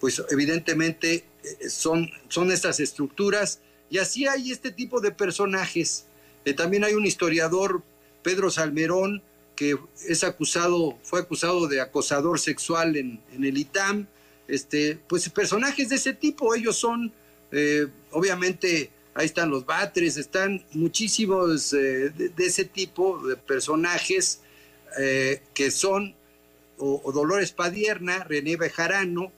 pues 0.00 0.22
evidentemente 0.30 1.14
eh, 1.14 1.24
son, 1.68 2.10
son 2.28 2.50
estas 2.50 2.80
estructuras 2.80 3.60
y 3.90 3.98
así 3.98 4.26
hay 4.26 4.50
este 4.50 4.70
tipo 4.70 5.00
de 5.00 5.12
personajes. 5.12 6.06
Eh, 6.44 6.54
también 6.54 6.84
hay 6.84 6.94
un 6.94 7.06
historiador, 7.06 7.82
Pedro 8.22 8.50
Salmerón, 8.50 9.22
que 9.54 9.76
es 10.08 10.24
acusado, 10.24 10.98
fue 11.02 11.20
acusado 11.20 11.68
de 11.68 11.80
acosador 11.80 12.40
sexual 12.40 12.96
en, 12.96 13.20
el 13.32 13.58
ITAM. 13.58 14.06
Este, 14.48 14.98
pues 15.08 15.28
personajes 15.28 15.90
de 15.90 15.96
ese 15.96 16.14
tipo, 16.14 16.54
ellos 16.54 16.76
son, 16.76 17.12
obviamente, 18.10 18.90
ahí 19.14 19.26
están 19.26 19.50
los 19.50 19.66
Batres, 19.66 20.16
están 20.16 20.64
muchísimos 20.72 21.70
de, 21.70 22.32
ese 22.38 22.64
tipo 22.64 23.26
de 23.26 23.36
personajes 23.36 24.40
que 25.54 25.70
son, 25.70 26.14
o, 26.78 27.12
Dolores 27.12 27.52
Padierna, 27.52 28.24
René 28.24 28.56
Bejarano, 28.56 29.32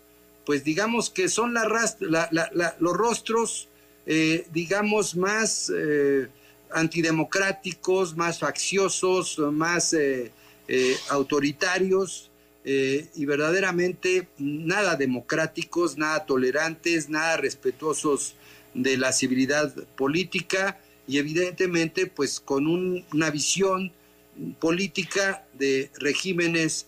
pues 0.45 0.65
digamos 0.65 1.11
que 1.11 1.29
son 1.29 1.55
los 1.55 2.97
rostros, 2.97 3.69
eh, 4.07 4.47
digamos, 4.53 5.17
más 5.17 5.73
eh, 5.75 6.29
antidemocráticos, 6.71 8.17
más 8.17 8.39
facciosos, 8.39 9.39
más 9.39 9.95
eh, 9.95 10.33
autoritarios 11.09 12.31
y 12.67 13.27
verdaderamente 13.27 14.29
nada 14.39 14.97
democráticos, 14.97 15.99
nada 15.99 16.25
tolerantes, 16.25 17.11
nada 17.11 17.37
respetuosos 17.37 18.37
de 18.73 18.97
la 18.97 19.13
civilidad 19.13 19.75
política 19.97 20.81
y 21.07 21.19
evidentemente 21.19 22.07
pues 22.07 22.41
con 22.41 22.67
una 22.67 23.29
visión 23.29 23.93
política 24.61 25.45
de 25.53 25.91
regímenes 25.99 26.87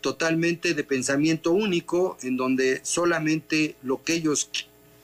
totalmente 0.00 0.74
de 0.74 0.84
pensamiento 0.84 1.52
único, 1.52 2.16
en 2.22 2.36
donde 2.36 2.80
solamente 2.82 3.76
lo 3.82 4.02
que 4.02 4.14
ellos 4.14 4.50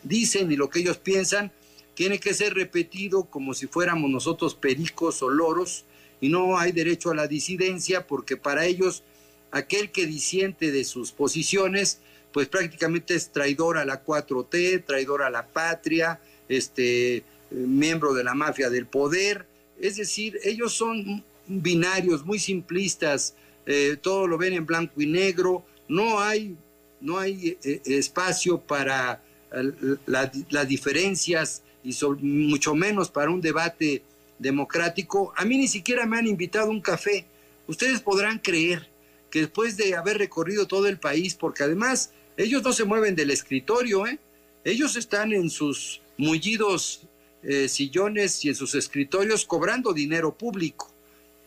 dicen 0.02 0.50
y 0.52 0.56
lo 0.56 0.70
que 0.70 0.80
ellos 0.80 0.98
piensan 0.98 1.52
tiene 1.94 2.18
que 2.18 2.34
ser 2.34 2.54
repetido 2.54 3.24
como 3.24 3.54
si 3.54 3.66
fuéramos 3.66 4.10
nosotros 4.10 4.54
pericos 4.54 5.22
o 5.22 5.28
loros, 5.28 5.84
y 6.20 6.28
no 6.28 6.58
hay 6.58 6.72
derecho 6.72 7.10
a 7.10 7.14
la 7.14 7.26
disidencia 7.26 8.06
porque 8.06 8.36
para 8.36 8.66
ellos 8.66 9.02
aquel 9.50 9.90
que 9.90 10.06
disiente 10.06 10.72
de 10.72 10.84
sus 10.84 11.12
posiciones, 11.12 12.00
pues 12.32 12.48
prácticamente 12.48 13.14
es 13.14 13.30
traidor 13.30 13.78
a 13.78 13.84
la 13.84 14.04
4T, 14.04 14.84
traidor 14.84 15.22
a 15.22 15.30
la 15.30 15.46
patria, 15.46 16.20
este 16.48 17.22
miembro 17.50 18.14
de 18.14 18.24
la 18.24 18.34
mafia 18.34 18.70
del 18.70 18.86
poder, 18.86 19.46
es 19.80 19.96
decir, 19.96 20.38
ellos 20.44 20.72
son 20.72 21.24
binarios 21.46 22.24
muy 22.24 22.38
simplistas, 22.38 23.34
eh, 23.66 23.96
todo 24.00 24.26
lo 24.26 24.36
ven 24.36 24.52
en 24.52 24.66
blanco 24.66 25.00
y 25.00 25.06
negro, 25.06 25.64
no 25.88 26.20
hay, 26.20 26.56
no 27.00 27.18
hay 27.18 27.58
eh, 27.62 27.80
espacio 27.84 28.60
para 28.60 29.22
las 30.06 30.68
diferencias 30.68 31.62
y 31.84 31.94
mucho 32.20 32.74
menos 32.74 33.08
para 33.08 33.30
un 33.30 33.40
debate 33.40 34.02
democrático. 34.38 35.32
A 35.36 35.44
mí 35.44 35.56
ni 35.56 35.68
siquiera 35.68 36.06
me 36.06 36.18
han 36.18 36.26
invitado 36.26 36.70
un 36.70 36.80
café. 36.80 37.24
Ustedes 37.68 38.00
podrán 38.00 38.38
creer 38.38 38.88
que 39.30 39.40
después 39.40 39.76
de 39.76 39.94
haber 39.94 40.18
recorrido 40.18 40.66
todo 40.66 40.88
el 40.88 40.98
país, 40.98 41.34
porque 41.34 41.62
además 41.62 42.12
ellos 42.36 42.62
no 42.64 42.72
se 42.72 42.84
mueven 42.84 43.14
del 43.14 43.30
escritorio, 43.30 44.06
¿eh? 44.08 44.18
ellos 44.64 44.96
están 44.96 45.32
en 45.32 45.50
sus 45.50 46.00
mullidos 46.16 47.06
sillones 47.68 48.42
y 48.44 48.48
en 48.48 48.54
sus 48.54 48.74
escritorios 48.74 49.44
cobrando 49.44 49.92
dinero 49.92 50.34
público. 50.34 50.93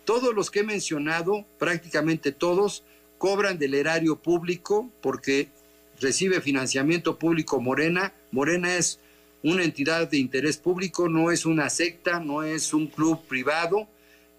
Todos 0.07 0.33
los 0.33 0.49
que 0.49 0.61
he 0.61 0.63
mencionado, 0.63 1.45
prácticamente 1.59 2.31
todos, 2.31 2.85
cobran 3.17 3.59
del 3.59 3.73
erario 3.73 4.15
público 4.15 4.89
porque 5.01 5.49
recibe 5.99 6.39
financiamiento 6.39 7.19
público 7.19 7.59
Morena. 7.59 8.13
Morena 8.31 8.77
es 8.77 9.01
una 9.43 9.65
entidad 9.65 10.09
de 10.09 10.17
interés 10.17 10.55
público, 10.55 11.09
no 11.09 11.29
es 11.29 11.45
una 11.45 11.69
secta, 11.69 12.21
no 12.21 12.43
es 12.43 12.73
un 12.73 12.87
club 12.87 13.21
privado 13.27 13.85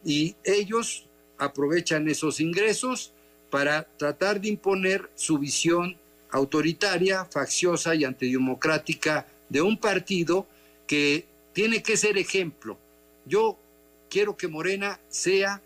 y 0.03 0.37
ellos 0.43 1.05
aprovechan 1.37 2.09
esos 2.09 2.41
ingresos 2.41 3.13
para 3.51 3.83
tratar 3.99 4.41
de 4.41 4.49
imponer 4.49 5.11
su 5.17 5.37
visión 5.37 5.99
autoritaria, 6.31 7.27
facciosa 7.27 7.95
y 7.95 8.05
antidemocrática 8.05 9.27
de 9.51 9.61
un 9.61 9.77
partido 9.77 10.47
que 10.87 11.27
tiene 11.53 11.83
que 11.83 11.99
ser 11.99 12.17
ejemplo. 12.17 12.79
Yo 13.27 13.59
quiero 14.09 14.37
que 14.37 14.49
Morena 14.49 15.01
sea 15.09 15.62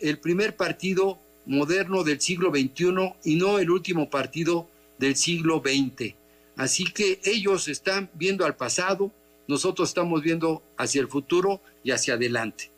el 0.00 0.18
primer 0.18 0.56
partido 0.56 1.18
moderno 1.46 2.04
del 2.04 2.20
siglo 2.20 2.50
XXI 2.50 3.14
y 3.24 3.36
no 3.36 3.58
el 3.58 3.70
último 3.70 4.10
partido 4.10 4.68
del 4.98 5.16
siglo 5.16 5.62
XX. 5.64 6.14
Así 6.56 6.84
que 6.84 7.20
ellos 7.24 7.68
están 7.68 8.10
viendo 8.14 8.44
al 8.44 8.56
pasado, 8.56 9.10
nosotros 9.46 9.88
estamos 9.88 10.22
viendo 10.22 10.62
hacia 10.76 11.00
el 11.00 11.08
futuro 11.08 11.60
y 11.82 11.90
hacia 11.90 12.14
adelante. 12.14 12.70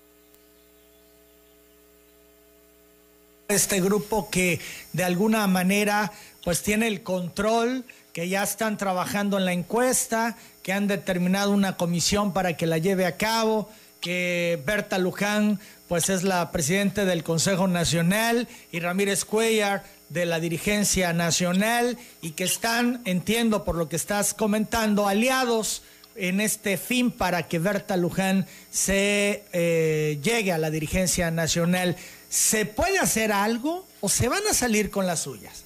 Este 3.49 3.81
grupo 3.81 4.29
que 4.29 4.61
de 4.93 5.05
alguna 5.05 5.47
manera 5.47 6.13
pues 6.43 6.63
tiene 6.63 6.89
el 6.89 7.03
control, 7.03 7.85
que 8.13 8.29
ya 8.29 8.43
están 8.43 8.77
trabajando 8.77 9.37
en 9.37 9.45
la 9.45 9.53
encuesta, 9.53 10.37
que 10.63 10.73
han 10.73 10.87
determinado 10.87 11.53
una 11.53 11.77
comisión 11.77 12.33
para 12.33 12.57
que 12.57 12.67
la 12.67 12.79
lleve 12.79 13.05
a 13.05 13.17
cabo 13.17 13.69
que 14.07 14.63
Berta 14.65 14.99
Luján 14.99 15.59
pues 15.89 16.11
es 16.11 16.23
la 16.23 16.53
presidenta 16.53 17.05
del 17.05 17.25
Consejo 17.25 17.67
Nacional 17.67 18.47
y 18.71 18.79
Ramírez 18.79 19.25
Cuellar 19.25 19.83
de 20.11 20.27
la 20.27 20.39
dirigencia 20.39 21.13
nacional 21.13 21.99
y 22.23 22.31
que 22.31 22.45
están, 22.45 23.03
entiendo 23.05 23.65
por 23.65 23.75
lo 23.75 23.89
que 23.89 23.97
estás 23.97 24.33
comentando, 24.33 25.09
aliados 25.09 25.83
en 26.15 26.41
este 26.41 26.77
fin 26.77 27.11
para 27.11 27.49
que 27.49 27.59
Berta 27.59 27.97
Luján 27.97 28.47
se 28.71 29.43
eh, 29.53 30.21
llegue 30.23 30.53
a 30.53 30.59
la 30.59 30.71
dirigencia 30.71 31.33
nacional. 31.33 31.97
¿Se 32.29 32.65
puede 32.65 33.01
hacer 33.01 33.33
algo 33.33 33.89
o 34.01 34.09
se 34.09 34.29
van 34.29 34.47
a 34.49 34.55
salir 34.55 34.89
con 34.89 35.09
las 35.09 35.23
suyas? 35.23 35.65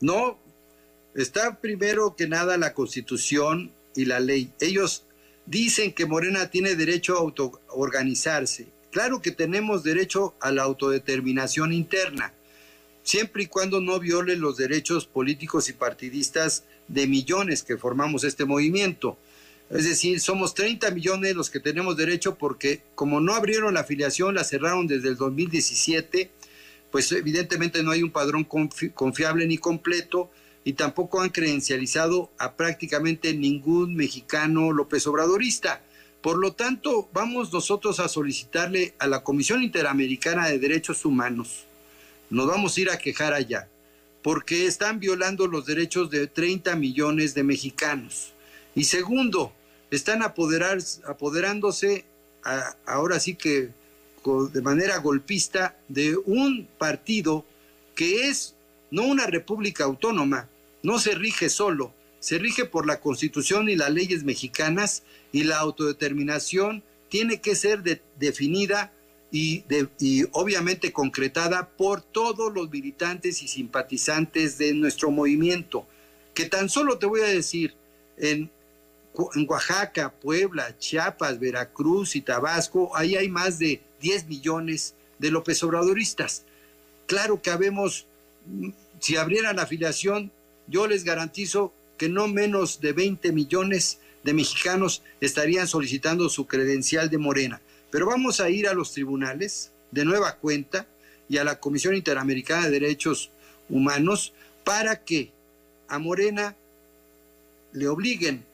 No, 0.00 0.38
está 1.14 1.60
primero 1.60 2.16
que 2.16 2.26
nada 2.26 2.56
la 2.56 2.72
constitución 2.72 3.70
y 3.94 4.06
la 4.06 4.18
ley. 4.18 4.50
Ellos 4.60 5.04
dicen 5.46 5.92
que 5.92 6.06
Morena 6.06 6.50
tiene 6.50 6.76
derecho 6.76 7.16
a 7.16 7.20
autoorganizarse. 7.20 8.68
Claro 8.90 9.22
que 9.22 9.30
tenemos 9.30 9.82
derecho 9.82 10.34
a 10.40 10.52
la 10.52 10.62
autodeterminación 10.62 11.72
interna, 11.72 12.34
siempre 13.02 13.44
y 13.44 13.46
cuando 13.46 13.80
no 13.80 13.98
viole 13.98 14.36
los 14.36 14.56
derechos 14.56 15.06
políticos 15.06 15.68
y 15.68 15.72
partidistas 15.72 16.64
de 16.88 17.06
millones 17.06 17.62
que 17.62 17.78
formamos 17.78 18.24
este 18.24 18.44
movimiento. 18.44 19.16
Es 19.70 19.84
decir, 19.84 20.20
somos 20.20 20.54
30 20.54 20.90
millones 20.90 21.34
los 21.34 21.48
que 21.48 21.58
tenemos 21.58 21.96
derecho 21.96 22.36
porque 22.36 22.82
como 22.94 23.20
no 23.20 23.34
abrieron 23.34 23.74
la 23.74 23.80
afiliación, 23.80 24.34
la 24.34 24.44
cerraron 24.44 24.86
desde 24.86 25.08
el 25.08 25.16
2017, 25.16 26.30
pues 26.90 27.10
evidentemente 27.12 27.82
no 27.82 27.90
hay 27.90 28.02
un 28.02 28.10
padrón 28.10 28.44
confiable 28.44 29.46
ni 29.46 29.56
completo 29.56 30.30
y 30.64 30.74
tampoco 30.74 31.20
han 31.20 31.30
credencializado 31.30 32.30
a 32.38 32.54
prácticamente 32.54 33.34
ningún 33.34 33.94
mexicano 33.96 34.72
López 34.72 35.06
Obradorista. 35.06 35.82
Por 36.20 36.38
lo 36.38 36.52
tanto, 36.52 37.08
vamos 37.12 37.52
nosotros 37.52 37.98
a 37.98 38.08
solicitarle 38.08 38.94
a 38.98 39.08
la 39.08 39.24
Comisión 39.24 39.62
Interamericana 39.62 40.48
de 40.48 40.58
Derechos 40.58 41.04
Humanos, 41.04 41.66
nos 42.30 42.46
vamos 42.46 42.76
a 42.76 42.80
ir 42.80 42.90
a 42.90 42.98
quejar 42.98 43.34
allá, 43.34 43.68
porque 44.22 44.66
están 44.66 45.00
violando 45.00 45.48
los 45.48 45.66
derechos 45.66 46.10
de 46.10 46.28
30 46.28 46.76
millones 46.76 47.34
de 47.34 47.42
mexicanos. 47.42 48.32
Y 48.74 48.84
segundo, 48.84 49.52
están 49.90 50.22
apoderándose 50.22 52.04
ahora 52.86 53.20
sí 53.20 53.34
que 53.34 53.70
de 54.24 54.62
manera 54.62 54.98
golpista 54.98 55.76
de 55.88 56.16
un 56.16 56.68
partido 56.78 57.44
que 57.96 58.28
es 58.28 58.54
no 58.92 59.02
una 59.02 59.26
república 59.26 59.84
autónoma, 59.84 60.48
no 60.82 60.98
se 60.98 61.14
rige 61.14 61.48
solo, 61.48 61.94
se 62.20 62.38
rige 62.38 62.64
por 62.64 62.86
la 62.86 63.00
constitución 63.00 63.68
y 63.68 63.76
las 63.76 63.90
leyes 63.90 64.24
mexicanas 64.24 65.02
y 65.32 65.44
la 65.44 65.58
autodeterminación 65.58 66.82
tiene 67.08 67.40
que 67.40 67.56
ser 67.56 67.82
definida 68.18 68.92
y, 69.32 69.64
obviamente 70.32 70.92
concretada 70.92 71.68
por 71.70 72.02
todos 72.02 72.52
los 72.52 72.70
militantes 72.70 73.42
y 73.42 73.48
simpatizantes 73.48 74.58
de 74.58 74.74
nuestro 74.74 75.10
movimiento, 75.10 75.86
que 76.34 76.46
tan 76.46 76.68
solo 76.68 76.98
te 76.98 77.06
voy 77.06 77.22
a 77.22 77.26
decir, 77.26 77.74
en, 78.18 78.50
Oaxaca, 79.46 80.10
Puebla, 80.10 80.78
Chiapas, 80.78 81.38
Veracruz 81.38 82.16
y 82.16 82.22
Tabasco, 82.22 82.96
ahí 82.96 83.14
hay 83.14 83.28
más 83.28 83.58
de 83.58 83.82
10 84.00 84.26
millones 84.26 84.94
de 85.18 85.30
López 85.30 85.62
Obradoristas. 85.62 86.44
Claro 87.06 87.42
que 87.42 87.50
habemos, 87.50 88.06
si 89.00 89.16
abrieran 89.16 89.56
la 89.56 89.62
afiliación, 89.62 90.32
yo 90.72 90.86
les 90.86 91.04
garantizo 91.04 91.72
que 91.98 92.08
no 92.08 92.26
menos 92.26 92.80
de 92.80 92.94
20 92.94 93.30
millones 93.32 93.98
de 94.24 94.32
mexicanos 94.32 95.02
estarían 95.20 95.68
solicitando 95.68 96.28
su 96.30 96.46
credencial 96.46 97.10
de 97.10 97.18
Morena. 97.18 97.60
Pero 97.90 98.06
vamos 98.06 98.40
a 98.40 98.48
ir 98.48 98.66
a 98.66 98.72
los 98.72 98.92
tribunales 98.92 99.70
de 99.90 100.06
nueva 100.06 100.36
cuenta 100.36 100.86
y 101.28 101.36
a 101.36 101.44
la 101.44 101.60
Comisión 101.60 101.94
Interamericana 101.94 102.64
de 102.64 102.80
Derechos 102.80 103.30
Humanos 103.68 104.32
para 104.64 105.04
que 105.04 105.30
a 105.88 105.98
Morena 105.98 106.56
le 107.72 107.88
obliguen 107.88 108.44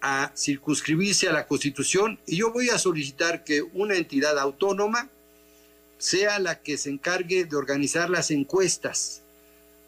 a 0.00 0.32
circunscribirse 0.36 1.28
a 1.28 1.32
la 1.32 1.46
Constitución 1.46 2.18
y 2.26 2.36
yo 2.36 2.52
voy 2.52 2.70
a 2.70 2.78
solicitar 2.78 3.44
que 3.44 3.62
una 3.62 3.94
entidad 3.94 4.36
autónoma 4.38 5.10
sea 5.98 6.38
la 6.40 6.60
que 6.60 6.76
se 6.76 6.90
encargue 6.90 7.44
de 7.44 7.56
organizar 7.56 8.10
las 8.10 8.30
encuestas 8.30 9.22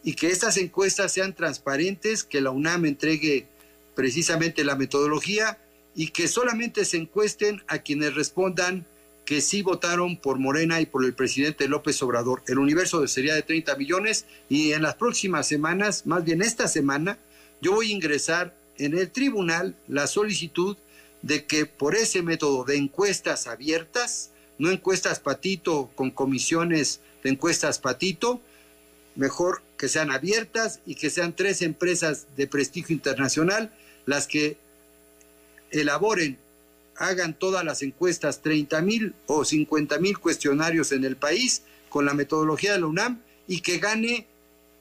y 0.03 0.15
que 0.15 0.29
estas 0.29 0.57
encuestas 0.57 1.13
sean 1.13 1.35
transparentes, 1.35 2.25
que 2.25 2.41
la 2.41 2.51
UNAM 2.51 2.87
entregue 2.87 3.47
precisamente 3.95 4.65
la 4.65 4.77
metodología 4.77 5.59
y 5.95 6.09
que 6.09 6.29
solamente 6.29 6.85
se 6.85 6.97
encuesten 6.97 7.63
a 7.67 7.79
quienes 7.79 8.15
respondan 8.15 8.87
que 9.25 9.41
sí 9.41 9.63
votaron 9.63 10.17
por 10.17 10.39
Morena 10.39 10.81
y 10.81 10.87
por 10.87 11.05
el 11.05 11.15
presidente 11.15 11.69
López 11.69 12.03
Obrador. 12.03 12.43
El 12.49 12.59
universo 12.59 13.07
sería 13.07 13.35
de 13.35 13.43
30 13.43 13.77
millones 13.77 14.27
y 14.49 14.73
en 14.73 14.83
las 14.83 14.95
próximas 14.95 15.47
semanas, 15.47 16.07
más 16.07 16.25
bien 16.25 16.43
esta 16.43 16.67
semana, 16.67 17.19
yo 17.61 17.73
voy 17.75 17.91
a 17.91 17.95
ingresar 17.95 18.57
en 18.79 18.99
el 18.99 19.11
tribunal 19.11 19.77
la 19.87 20.07
solicitud 20.07 20.77
de 21.23 21.45
que 21.45 21.67
por 21.67 21.95
ese 21.95 22.23
método 22.23 22.65
de 22.65 22.77
encuestas 22.77 23.47
abiertas, 23.47 24.33
no 24.59 24.71
encuestas 24.71 25.21
patito 25.21 25.91
con 25.95 26.11
comisiones 26.11 27.01
de 27.23 27.31
encuestas 27.31 27.79
patito, 27.79 28.41
mejor 29.17 29.63
que 29.77 29.89
sean 29.89 30.11
abiertas 30.11 30.81
y 30.87 30.95
que 30.95 31.11
sean 31.11 31.35
tres 31.35 31.63
empresas 31.63 32.27
de 32.37 32.47
prestigio 32.47 32.95
internacional 32.95 33.73
las 34.07 34.27
que 34.27 34.57
elaboren, 35.71 36.39
hagan 36.97 37.35
todas 37.35 37.65
las 37.65 37.83
encuestas, 37.83 38.43
30 38.43 38.81
mil 38.83 39.15
o 39.27 39.45
50 39.45 39.99
mil 39.99 40.19
cuestionarios 40.19 40.93
en 40.93 41.05
el 41.05 41.17
país 41.17 41.63
con 41.89 42.05
la 42.05 42.15
metodología 42.15 42.73
de 42.73 42.81
la 42.81 42.87
UNAM 42.87 43.23
y 43.47 43.61
que 43.61 43.79
gane 43.79 44.27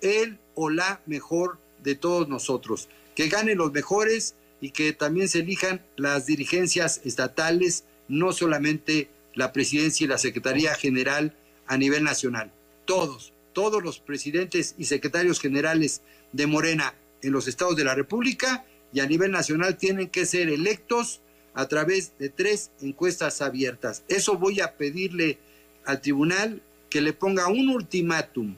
el 0.01 0.37
o 0.55 0.69
la 0.69 1.01
mejor 1.05 1.57
de 1.83 1.95
todos 1.95 2.27
nosotros, 2.27 2.89
que 3.15 3.29
gane 3.29 3.55
los 3.55 3.71
mejores 3.71 4.35
y 4.61 4.71
que 4.71 4.91
también 4.93 5.29
se 5.29 5.39
elijan 5.39 5.81
las 5.95 6.25
dirigencias 6.25 7.01
estatales, 7.05 7.85
no 8.07 8.33
solamente 8.33 9.09
la 9.33 9.53
presidencia 9.53 10.05
y 10.05 10.07
la 10.07 10.17
Secretaría 10.17 10.75
General 10.75 11.33
a 11.67 11.77
nivel 11.77 12.03
nacional. 12.03 12.51
Todos, 12.85 13.31
todos 13.53 13.83
los 13.83 13.99
presidentes 13.99 14.75
y 14.77 14.85
secretarios 14.85 15.39
generales 15.39 16.01
de 16.31 16.47
Morena 16.47 16.93
en 17.21 17.31
los 17.31 17.47
estados 17.47 17.75
de 17.75 17.83
la 17.83 17.95
República 17.95 18.65
y 18.93 18.99
a 18.99 19.05
nivel 19.05 19.31
nacional 19.31 19.77
tienen 19.77 20.09
que 20.09 20.25
ser 20.25 20.49
electos 20.49 21.21
a 21.53 21.67
través 21.67 22.17
de 22.17 22.29
tres 22.29 22.71
encuestas 22.81 23.41
abiertas. 23.41 24.03
Eso 24.07 24.37
voy 24.37 24.61
a 24.61 24.77
pedirle 24.77 25.37
al 25.85 26.01
tribunal 26.01 26.61
que 26.89 27.01
le 27.01 27.13
ponga 27.13 27.47
un 27.47 27.69
ultimátum 27.69 28.55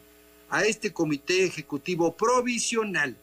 a 0.49 0.63
este 0.65 0.91
comité 0.91 1.45
ejecutivo 1.45 2.15
provisional 2.15 3.15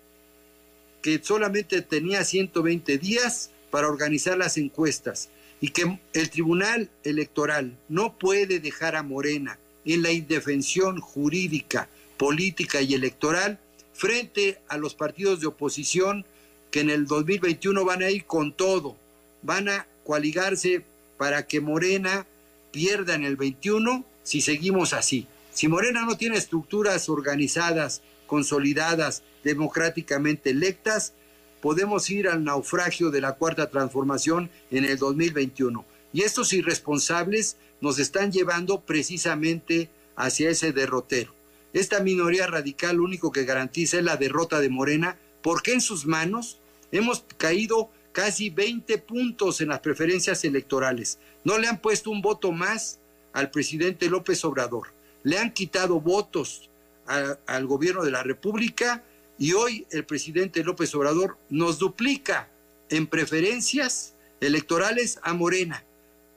que 1.03 1.21
solamente 1.23 1.83
tenía 1.83 2.25
120 2.25 2.99
días 2.99 3.51
para 3.71 3.89
organizar 3.89 4.37
las 4.37 4.57
encuestas 4.57 5.29
y 5.61 5.71
que 5.71 5.99
el 6.13 6.31
tribunal 6.31 6.91
electoral 7.05 7.77
no 7.89 8.19
puede 8.19 8.61
dejar 8.61 8.97
a 8.97 9.03
Morena 9.03 9.59
en 9.85 10.03
la 10.03 10.13
indefensión 10.13 11.01
jurídica, 11.01 11.89
política 12.17 12.81
y 12.81 12.95
electoral 12.95 13.59
frente 13.95 14.61
a 14.69 14.77
los 14.77 14.95
partidos 14.95 15.41
de 15.41 15.47
oposición 15.47 16.25
que 16.71 16.81
en 16.81 16.91
el 16.91 17.07
2021 17.07 17.85
van 17.85 18.03
a 18.03 18.11
ir 18.11 18.25
con 18.25 18.53
todo, 18.53 18.97
van 19.43 19.69
a 19.69 19.87
coaligarse 20.05 20.85
para 21.17 21.47
que 21.47 21.61
Morena 21.61 22.27
pierda 22.71 23.15
en 23.15 23.25
el 23.25 23.37
21 23.37 24.05
si 24.23 24.41
seguimos 24.41 24.93
así. 24.93 25.27
Si 25.53 25.69
Morena 25.69 26.05
no 26.05 26.17
tiene 26.17 26.37
estructuras 26.37 27.09
organizadas, 27.09 28.03
consolidadas, 28.27 29.23
democráticamente 29.43 30.51
electas, 30.51 31.15
podemos 31.61 32.09
ir 32.11 32.29
al 32.29 32.45
naufragio 32.45 33.11
de 33.11 33.21
la 33.21 33.33
cuarta 33.33 33.71
transformación 33.71 34.51
en 34.71 34.85
el 34.85 34.99
2021. 34.99 35.85
Y 36.13 36.23
estos 36.23 36.53
irresponsables 36.53 37.57
nos 37.81 37.99
están 37.99 38.33
llevando 38.33 38.81
precisamente 38.81 39.91
hacia 40.17 40.51
ese 40.51 40.73
derrotero. 40.73 41.35
Esta 41.73 42.01
minoría 42.01 42.47
radical 42.47 42.97
lo 42.97 43.05
único 43.05 43.31
que 43.31 43.45
garantiza 43.45 43.99
es 43.99 44.05
la 44.05 44.17
derrota 44.17 44.61
de 44.61 44.69
Morena, 44.69 45.19
porque 45.43 45.73
en 45.73 45.81
sus 45.81 46.07
manos 46.07 46.59
hemos 46.93 47.25
caído 47.37 47.91
casi 48.13 48.51
20 48.51 48.99
puntos 48.99 49.61
en 49.61 49.69
las 49.69 49.81
preferencias 49.81 50.45
electorales. 50.45 51.19
No 51.45 51.59
le 51.59 51.69
han 51.69 51.81
puesto 51.81 52.11
un 52.11 52.23
voto 52.23 52.53
más 52.53 52.99
al 53.33 53.51
presidente 53.51 54.09
López 54.09 54.45
Obrador. 54.45 54.89
Le 55.23 55.39
han 55.39 55.53
quitado 55.53 56.01
votos 56.01 56.71
al 57.07 57.67
gobierno 57.67 58.05
de 58.05 58.11
la 58.11 58.23
República 58.23 59.05
y 59.39 59.53
hoy 59.53 59.87
el 59.91 60.05
presidente 60.05 60.65
López 60.65 60.95
Obrador 60.95 61.39
nos 61.49 61.79
duplica 61.79 62.49
en 62.91 63.07
preferencias 63.07 64.15
electorales 64.41 65.21
a 65.23 65.33
Morena. 65.35 65.85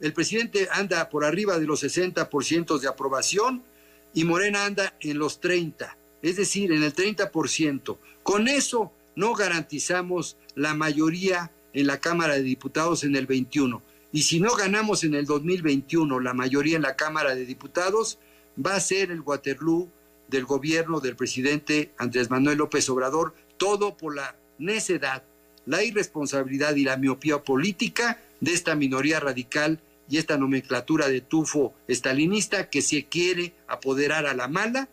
El 0.01 0.13
presidente 0.13 0.67
anda 0.71 1.09
por 1.09 1.23
arriba 1.23 1.59
de 1.59 1.67
los 1.67 1.83
60% 1.83 2.79
de 2.79 2.87
aprobación 2.87 3.61
y 4.15 4.23
Morena 4.23 4.65
anda 4.65 4.95
en 4.99 5.19
los 5.19 5.39
30, 5.39 5.95
es 6.23 6.37
decir, 6.37 6.71
en 6.71 6.81
el 6.81 6.95
30%. 6.95 7.97
Con 8.23 8.47
eso 8.47 8.91
no 9.15 9.35
garantizamos 9.35 10.37
la 10.55 10.73
mayoría 10.73 11.51
en 11.73 11.85
la 11.85 11.99
Cámara 11.99 12.33
de 12.33 12.41
Diputados 12.41 13.03
en 13.03 13.15
el 13.15 13.27
21. 13.27 13.83
Y 14.11 14.23
si 14.23 14.39
no 14.39 14.55
ganamos 14.55 15.03
en 15.03 15.13
el 15.13 15.25
2021 15.25 16.19
la 16.19 16.33
mayoría 16.33 16.77
en 16.77 16.81
la 16.81 16.95
Cámara 16.95 17.35
de 17.35 17.45
Diputados, 17.45 18.17
va 18.57 18.75
a 18.75 18.79
ser 18.79 19.11
el 19.11 19.21
Waterloo 19.21 19.87
del 20.27 20.45
gobierno 20.45 20.99
del 20.99 21.15
presidente 21.15 21.91
Andrés 21.97 22.31
Manuel 22.31 22.57
López 22.57 22.89
Obrador, 22.89 23.35
todo 23.57 23.95
por 23.97 24.15
la 24.15 24.35
necedad, 24.57 25.23
la 25.67 25.83
irresponsabilidad 25.83 26.75
y 26.75 26.85
la 26.85 26.97
miopía 26.97 27.43
política 27.43 28.19
de 28.39 28.53
esta 28.53 28.75
minoría 28.75 29.19
radical 29.19 29.79
y 30.11 30.17
esta 30.17 30.37
nomenclatura 30.37 31.07
de 31.07 31.21
tufo 31.21 31.73
estalinista 31.87 32.69
que 32.69 32.81
se 32.81 33.05
quiere 33.05 33.53
apoderar 33.65 34.25
a 34.25 34.33
la 34.33 34.49
mala 34.49 34.89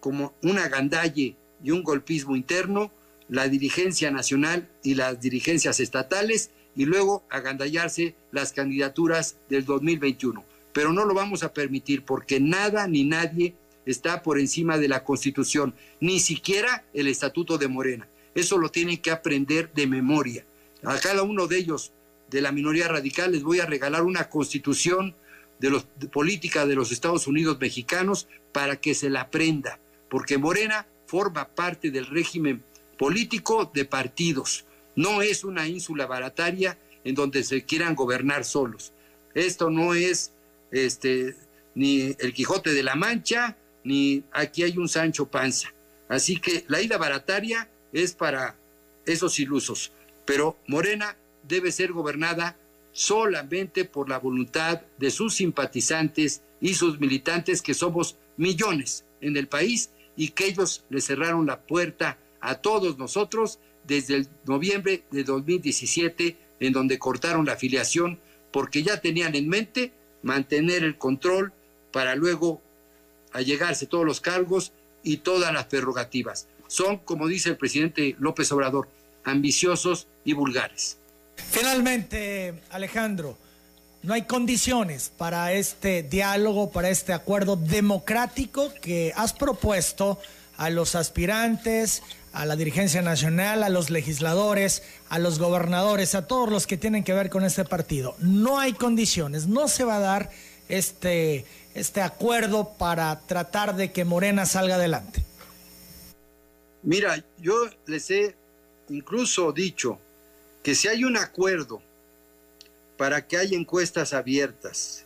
como 0.00 0.34
una 0.42 0.68
gandalle 0.68 1.34
y 1.64 1.70
un 1.70 1.82
golpismo 1.82 2.36
interno 2.36 2.92
la 3.30 3.48
dirigencia 3.48 4.10
nacional 4.10 4.68
y 4.82 4.96
las 4.96 5.18
dirigencias 5.20 5.80
estatales 5.80 6.50
y 6.76 6.84
luego 6.84 7.24
agandallarse 7.30 8.14
las 8.32 8.52
candidaturas 8.52 9.36
del 9.48 9.64
2021. 9.64 10.44
Pero 10.74 10.92
no 10.92 11.06
lo 11.06 11.14
vamos 11.14 11.42
a 11.42 11.54
permitir 11.54 12.04
porque 12.04 12.38
nada 12.38 12.86
ni 12.86 13.04
nadie 13.04 13.54
está 13.86 14.22
por 14.22 14.38
encima 14.38 14.76
de 14.76 14.88
la 14.88 15.04
Constitución, 15.04 15.74
ni 16.00 16.20
siquiera 16.20 16.84
el 16.92 17.06
Estatuto 17.06 17.56
de 17.56 17.68
Morena. 17.68 18.08
Eso 18.34 18.58
lo 18.58 18.68
tienen 18.68 18.98
que 18.98 19.10
aprender 19.10 19.72
de 19.72 19.86
memoria. 19.86 20.44
A 20.82 20.98
cada 20.98 21.22
uno 21.22 21.46
de 21.46 21.58
ellos, 21.58 21.92
de 22.30 22.40
la 22.40 22.52
minoría 22.52 22.88
radical, 22.88 23.32
les 23.32 23.42
voy 23.42 23.60
a 23.60 23.66
regalar 23.66 24.02
una 24.02 24.28
constitución 24.28 25.14
de, 25.58 25.70
los, 25.70 25.86
de 25.98 26.08
política 26.08 26.66
de 26.66 26.74
los 26.74 26.92
Estados 26.92 27.26
Unidos 27.26 27.58
mexicanos 27.60 28.28
para 28.52 28.76
que 28.76 28.94
se 28.94 29.10
la 29.10 29.22
aprenda, 29.22 29.78
porque 30.08 30.38
Morena 30.38 30.86
forma 31.06 31.48
parte 31.48 31.90
del 31.90 32.06
régimen 32.06 32.62
político 32.98 33.70
de 33.72 33.84
partidos. 33.84 34.64
No 34.96 35.22
es 35.22 35.44
una 35.44 35.66
ínsula 35.68 36.06
barataria 36.06 36.78
en 37.04 37.14
donde 37.14 37.42
se 37.44 37.64
quieran 37.64 37.94
gobernar 37.94 38.44
solos. 38.44 38.92
Esto 39.34 39.70
no 39.70 39.94
es 39.94 40.32
este 40.70 41.36
ni 41.74 42.14
el 42.18 42.32
Quijote 42.32 42.72
de 42.72 42.82
la 42.82 42.94
Mancha, 42.94 43.56
ni 43.84 44.24
aquí 44.32 44.62
hay 44.62 44.76
un 44.76 44.88
Sancho 44.88 45.26
Panza. 45.30 45.72
Así 46.08 46.38
que 46.38 46.64
la 46.68 46.80
isla 46.80 46.98
barataria 46.98 47.68
es 47.92 48.12
para 48.12 48.56
esos 49.06 49.38
ilusos, 49.38 49.92
pero 50.26 50.58
Morena 50.66 51.16
debe 51.42 51.72
ser 51.72 51.92
gobernada 51.92 52.56
solamente 52.92 53.84
por 53.84 54.08
la 54.08 54.18
voluntad 54.18 54.82
de 54.98 55.10
sus 55.10 55.34
simpatizantes 55.34 56.42
y 56.60 56.74
sus 56.74 57.00
militantes, 57.00 57.62
que 57.62 57.74
somos 57.74 58.16
millones 58.36 59.04
en 59.20 59.36
el 59.36 59.48
país, 59.48 59.90
y 60.16 60.28
que 60.28 60.46
ellos 60.46 60.84
le 60.90 61.00
cerraron 61.00 61.46
la 61.46 61.60
puerta 61.62 62.18
a 62.40 62.56
todos 62.56 62.98
nosotros 62.98 63.58
desde 63.86 64.16
el 64.16 64.28
noviembre 64.44 65.04
de 65.10 65.24
2017, 65.24 66.36
en 66.60 66.72
donde 66.72 66.98
cortaron 66.98 67.46
la 67.46 67.54
afiliación 67.54 68.18
porque 68.52 68.82
ya 68.82 69.00
tenían 69.00 69.34
en 69.34 69.48
mente 69.48 69.92
mantener 70.22 70.84
el 70.84 70.98
control 70.98 71.52
para 71.92 72.14
luego 72.16 72.60
allegarse 73.32 73.86
todos 73.86 74.04
los 74.04 74.20
cargos 74.20 74.72
y 75.02 75.18
todas 75.18 75.52
las 75.52 75.66
prerrogativas. 75.66 76.48
Son, 76.66 76.98
como 76.98 77.26
dice 77.26 77.50
el 77.50 77.56
presidente 77.56 78.16
López 78.18 78.52
Obrador, 78.52 78.88
ambiciosos 79.24 80.08
y 80.24 80.34
vulgares. 80.34 80.99
Finalmente, 81.50 82.62
Alejandro, 82.70 83.36
no 84.02 84.14
hay 84.14 84.22
condiciones 84.22 85.12
para 85.16 85.52
este 85.52 86.02
diálogo, 86.02 86.70
para 86.70 86.88
este 86.88 87.12
acuerdo 87.12 87.56
democrático 87.56 88.72
que 88.80 89.12
has 89.14 89.32
propuesto 89.32 90.18
a 90.56 90.70
los 90.70 90.94
aspirantes, 90.94 92.02
a 92.32 92.46
la 92.46 92.56
dirigencia 92.56 93.02
nacional, 93.02 93.62
a 93.62 93.68
los 93.68 93.90
legisladores, 93.90 94.82
a 95.08 95.18
los 95.18 95.38
gobernadores, 95.38 96.14
a 96.14 96.26
todos 96.26 96.48
los 96.48 96.66
que 96.66 96.76
tienen 96.76 97.04
que 97.04 97.12
ver 97.12 97.28
con 97.28 97.44
este 97.44 97.64
partido. 97.64 98.14
No 98.20 98.58
hay 98.58 98.72
condiciones, 98.72 99.46
no 99.46 99.68
se 99.68 99.84
va 99.84 99.96
a 99.96 100.00
dar 100.00 100.30
este, 100.68 101.44
este 101.74 102.00
acuerdo 102.00 102.72
para 102.78 103.20
tratar 103.26 103.76
de 103.76 103.92
que 103.92 104.04
Morena 104.04 104.46
salga 104.46 104.76
adelante. 104.76 105.24
Mira, 106.82 107.22
yo 107.38 107.54
les 107.86 108.10
he 108.10 108.36
incluso 108.88 109.52
dicho 109.52 109.98
que 110.62 110.74
si 110.74 110.88
hay 110.88 111.04
un 111.04 111.16
acuerdo 111.16 111.82
para 112.96 113.26
que 113.26 113.36
haya 113.36 113.56
encuestas 113.56 114.12
abiertas, 114.12 115.04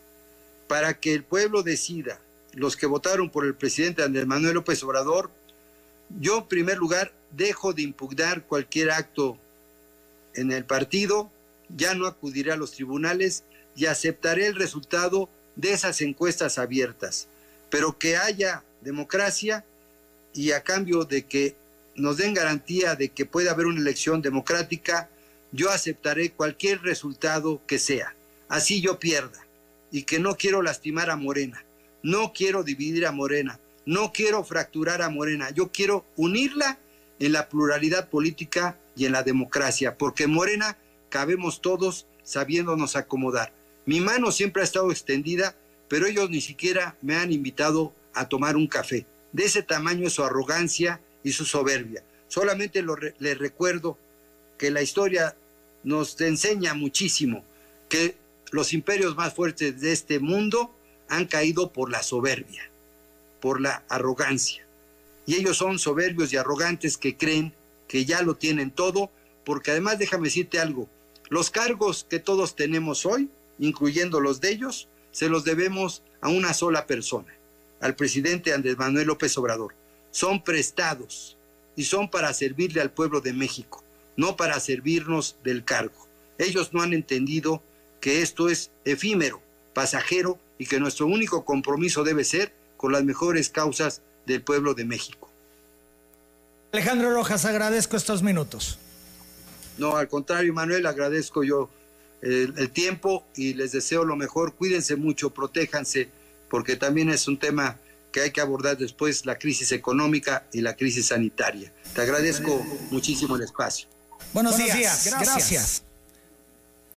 para 0.67 0.95
que 0.95 1.15
el 1.15 1.23
pueblo 1.23 1.63
decida, 1.63 2.21
los 2.53 2.77
que 2.77 2.87
votaron 2.87 3.31
por 3.31 3.45
el 3.45 3.55
presidente 3.55 4.03
Andrés 4.03 4.27
Manuel 4.27 4.55
López 4.55 4.83
Obrador, 4.83 5.31
yo 6.21 6.39
en 6.39 6.49
primer 6.49 6.79
lugar 6.79 7.13
dejo 7.31 7.73
de 7.73 7.83
impugnar 7.83 8.45
cualquier 8.45 8.91
acto 8.91 9.39
en 10.35 10.53
el 10.53 10.65
partido, 10.65 11.31
ya 11.69 11.95
no 11.95 12.07
acudiré 12.07 12.53
a 12.53 12.57
los 12.57 12.73
tribunales 12.73 13.45
y 13.77 13.87
aceptaré 13.87 14.47
el 14.47 14.57
resultado 14.57 15.29
de 15.57 15.73
esas 15.73 16.01
encuestas 16.01 16.59
abiertas, 16.59 17.29
pero 17.71 17.99
que 17.99 18.17
haya 18.17 18.65
democracia 18.83 19.65
y 20.33 20.53
a 20.53 20.63
cambio 20.63 21.05
de 21.05 21.27
que 21.27 21.57
nos 21.95 22.17
den 22.17 22.35
garantía 22.35 22.97
de 22.97 23.11
que 23.11 23.25
pueda 23.25 23.53
haber 23.53 23.67
una 23.67 23.81
elección 23.81 24.21
democrática, 24.21 25.09
yo 25.55 25.71
aceptaré 25.71 26.33
cualquier 26.33 26.83
resultado 26.83 27.63
que 27.65 27.79
sea, 27.79 28.17
así 28.49 28.81
yo 28.81 28.99
pierda, 28.99 29.47
y 29.93 30.03
que 30.03 30.19
no 30.19 30.35
quiero 30.35 30.63
lastimar 30.63 31.11
a 31.11 31.17
Morena, 31.17 31.65
no 32.03 32.33
quiero 32.33 32.65
dividir 32.65 33.07
a 33.07 33.13
Morena, 33.13 33.61
no 33.87 34.13
quiero 34.13 34.43
fracturar 34.43 35.01
a 35.01 35.11
Morena, 35.11 35.51
yo 35.51 35.71
quiero 35.71 36.05
unirla 36.17 36.81
en 37.21 37.33
la 37.33 37.49
pluralidad 37.49 38.09
política 38.11 38.77
y 38.97 39.07
en 39.07 39.13
la 39.13 39.23
democracia, 39.23 39.97
porque 39.97 40.27
Morena 40.27 40.77
cabemos 41.09 41.61
todos 41.61 42.09
sabiéndonos 42.25 42.97
acomodar. 42.97 43.53
Mi 43.87 44.01
mano 44.01 44.33
siempre 44.33 44.63
ha 44.63 44.65
estado 44.65 44.91
extendida, 44.91 45.55
pero 45.89 46.09
ellos 46.09 46.31
ni 46.31 46.41
siquiera 46.41 46.97
me 47.01 47.15
han 47.15 47.33
invitado 47.33 47.95
a 48.13 48.29
tomar 48.29 48.57
un 48.57 48.67
café. 48.67 49.07
De 49.31 49.45
ese 49.45 49.63
tamaño 49.63 50.11
su 50.11 50.25
arrogancia 50.25 51.01
y 51.23 51.31
su 51.31 51.45
soberbia. 51.45 52.03
Solamente 52.27 52.85
les 53.21 53.39
recuerdo 53.39 53.97
que 54.59 54.73
la 54.73 54.83
historia 54.83 55.37
nos 55.85 56.19
enseña 56.21 56.75
muchísimo 56.75 57.45
que 57.89 58.17
los 58.51 58.73
imperios 58.73 59.17
más 59.17 59.35
fuertes 59.35 59.81
de 59.81 59.93
este 59.93 60.19
mundo 60.19 60.75
han 61.09 61.27
caído 61.27 61.73
por 61.73 61.91
la 61.91 62.03
soberbia, 62.03 62.71
por 63.41 63.61
la 63.61 63.85
arrogancia. 63.89 64.67
Y 65.27 65.35
ellos 65.37 65.59
son 65.59 65.79
soberbios 65.79 66.33
y 66.33 66.37
arrogantes 66.37 66.97
que 66.97 67.17
creen 67.17 67.55
que 67.87 68.05
ya 68.05 68.23
lo 68.23 68.37
tienen 68.37 68.71
todo, 68.71 69.11
porque 69.45 69.71
además 69.71 69.99
déjame 69.99 70.29
decirte 70.29 70.59
algo, 70.59 70.89
los 71.29 71.51
cargos 71.51 72.07
que 72.09 72.19
todos 72.19 72.57
tenemos 72.57 73.07
hoy, 73.07 73.29
incluyendo 73.59 74.21
los 74.21 74.41
de 74.41 74.51
ellos, 74.51 74.89
se 75.13 75.29
los 75.29 75.45
debemos 75.45 76.03
a 76.21 76.29
una 76.29 76.55
sola 76.55 76.87
persona, 76.87 77.33
al 77.81 77.95
presidente 77.95 78.53
Andrés 78.53 78.79
Manuel 78.79 79.07
López 79.07 79.37
Obrador. 79.39 79.75
Son 80.11 80.43
prestados 80.43 81.37
y 81.77 81.85
son 81.85 82.11
para 82.11 82.33
servirle 82.33 82.81
al 82.81 82.91
pueblo 82.93 83.21
de 83.21 83.33
México 83.33 83.84
no 84.17 84.37
para 84.37 84.61
servirnos 84.61 85.37
del 85.43 85.65
cargo. 85.65 86.09
Ellos 86.39 86.73
no 86.73 86.83
han 86.83 86.93
entendido 86.93 87.63
que 88.01 88.23
esto 88.23 88.49
es 88.49 88.71
efímero, 88.85 89.41
pasajero 89.73 90.39
y 90.59 90.67
que 90.67 90.81
nuestro 90.81 91.07
único 91.07 91.45
compromiso 91.45 92.05
debe 92.05 92.25
ser 92.25 92.53
con 92.77 92.93
las 92.93 93.05
mejores 93.05 93.49
causas 93.51 94.03
del 94.27 94.43
pueblo 94.43 94.75
de 94.75 94.85
México. 94.85 95.31
Alejandro 96.73 97.13
Rojas, 97.13 97.45
agradezco 97.45 97.97
estos 97.97 98.23
minutos. 98.23 98.79
No, 99.79 99.97
al 99.97 100.09
contrario, 100.09 100.53
Manuel, 100.53 100.87
agradezco 100.87 101.45
yo 101.45 101.71
el, 102.21 102.55
el, 102.57 102.71
tiempo 102.71 103.25
y 103.37 103.55
les 103.55 103.73
deseo 103.73 104.05
lo 104.05 104.17
mejor. 104.17 104.55
Cuídense 104.55 104.97
mucho, 104.97 105.31
protéjanse, 105.31 106.09
porque 106.49 106.77
también 106.77 107.11
es 107.11 107.29
un 107.29 107.39
tema 107.39 107.79
que 108.15 108.21
hay 108.21 108.31
que 108.31 108.41
abordar 108.41 108.79
después, 108.79 109.27
la 109.27 109.39
crisis 109.39 109.73
económica 109.73 110.47
y 110.53 110.61
la 110.61 110.77
crisis 110.77 111.09
sanitaria. 111.09 111.73
Te 111.95 112.01
agradezco 112.01 112.65
muchísimo 112.93 113.35
el 113.35 113.43
espacio. 113.43 113.89
Buenos, 114.35 114.57
días. 114.57 115.07
Gracias. 115.07 115.85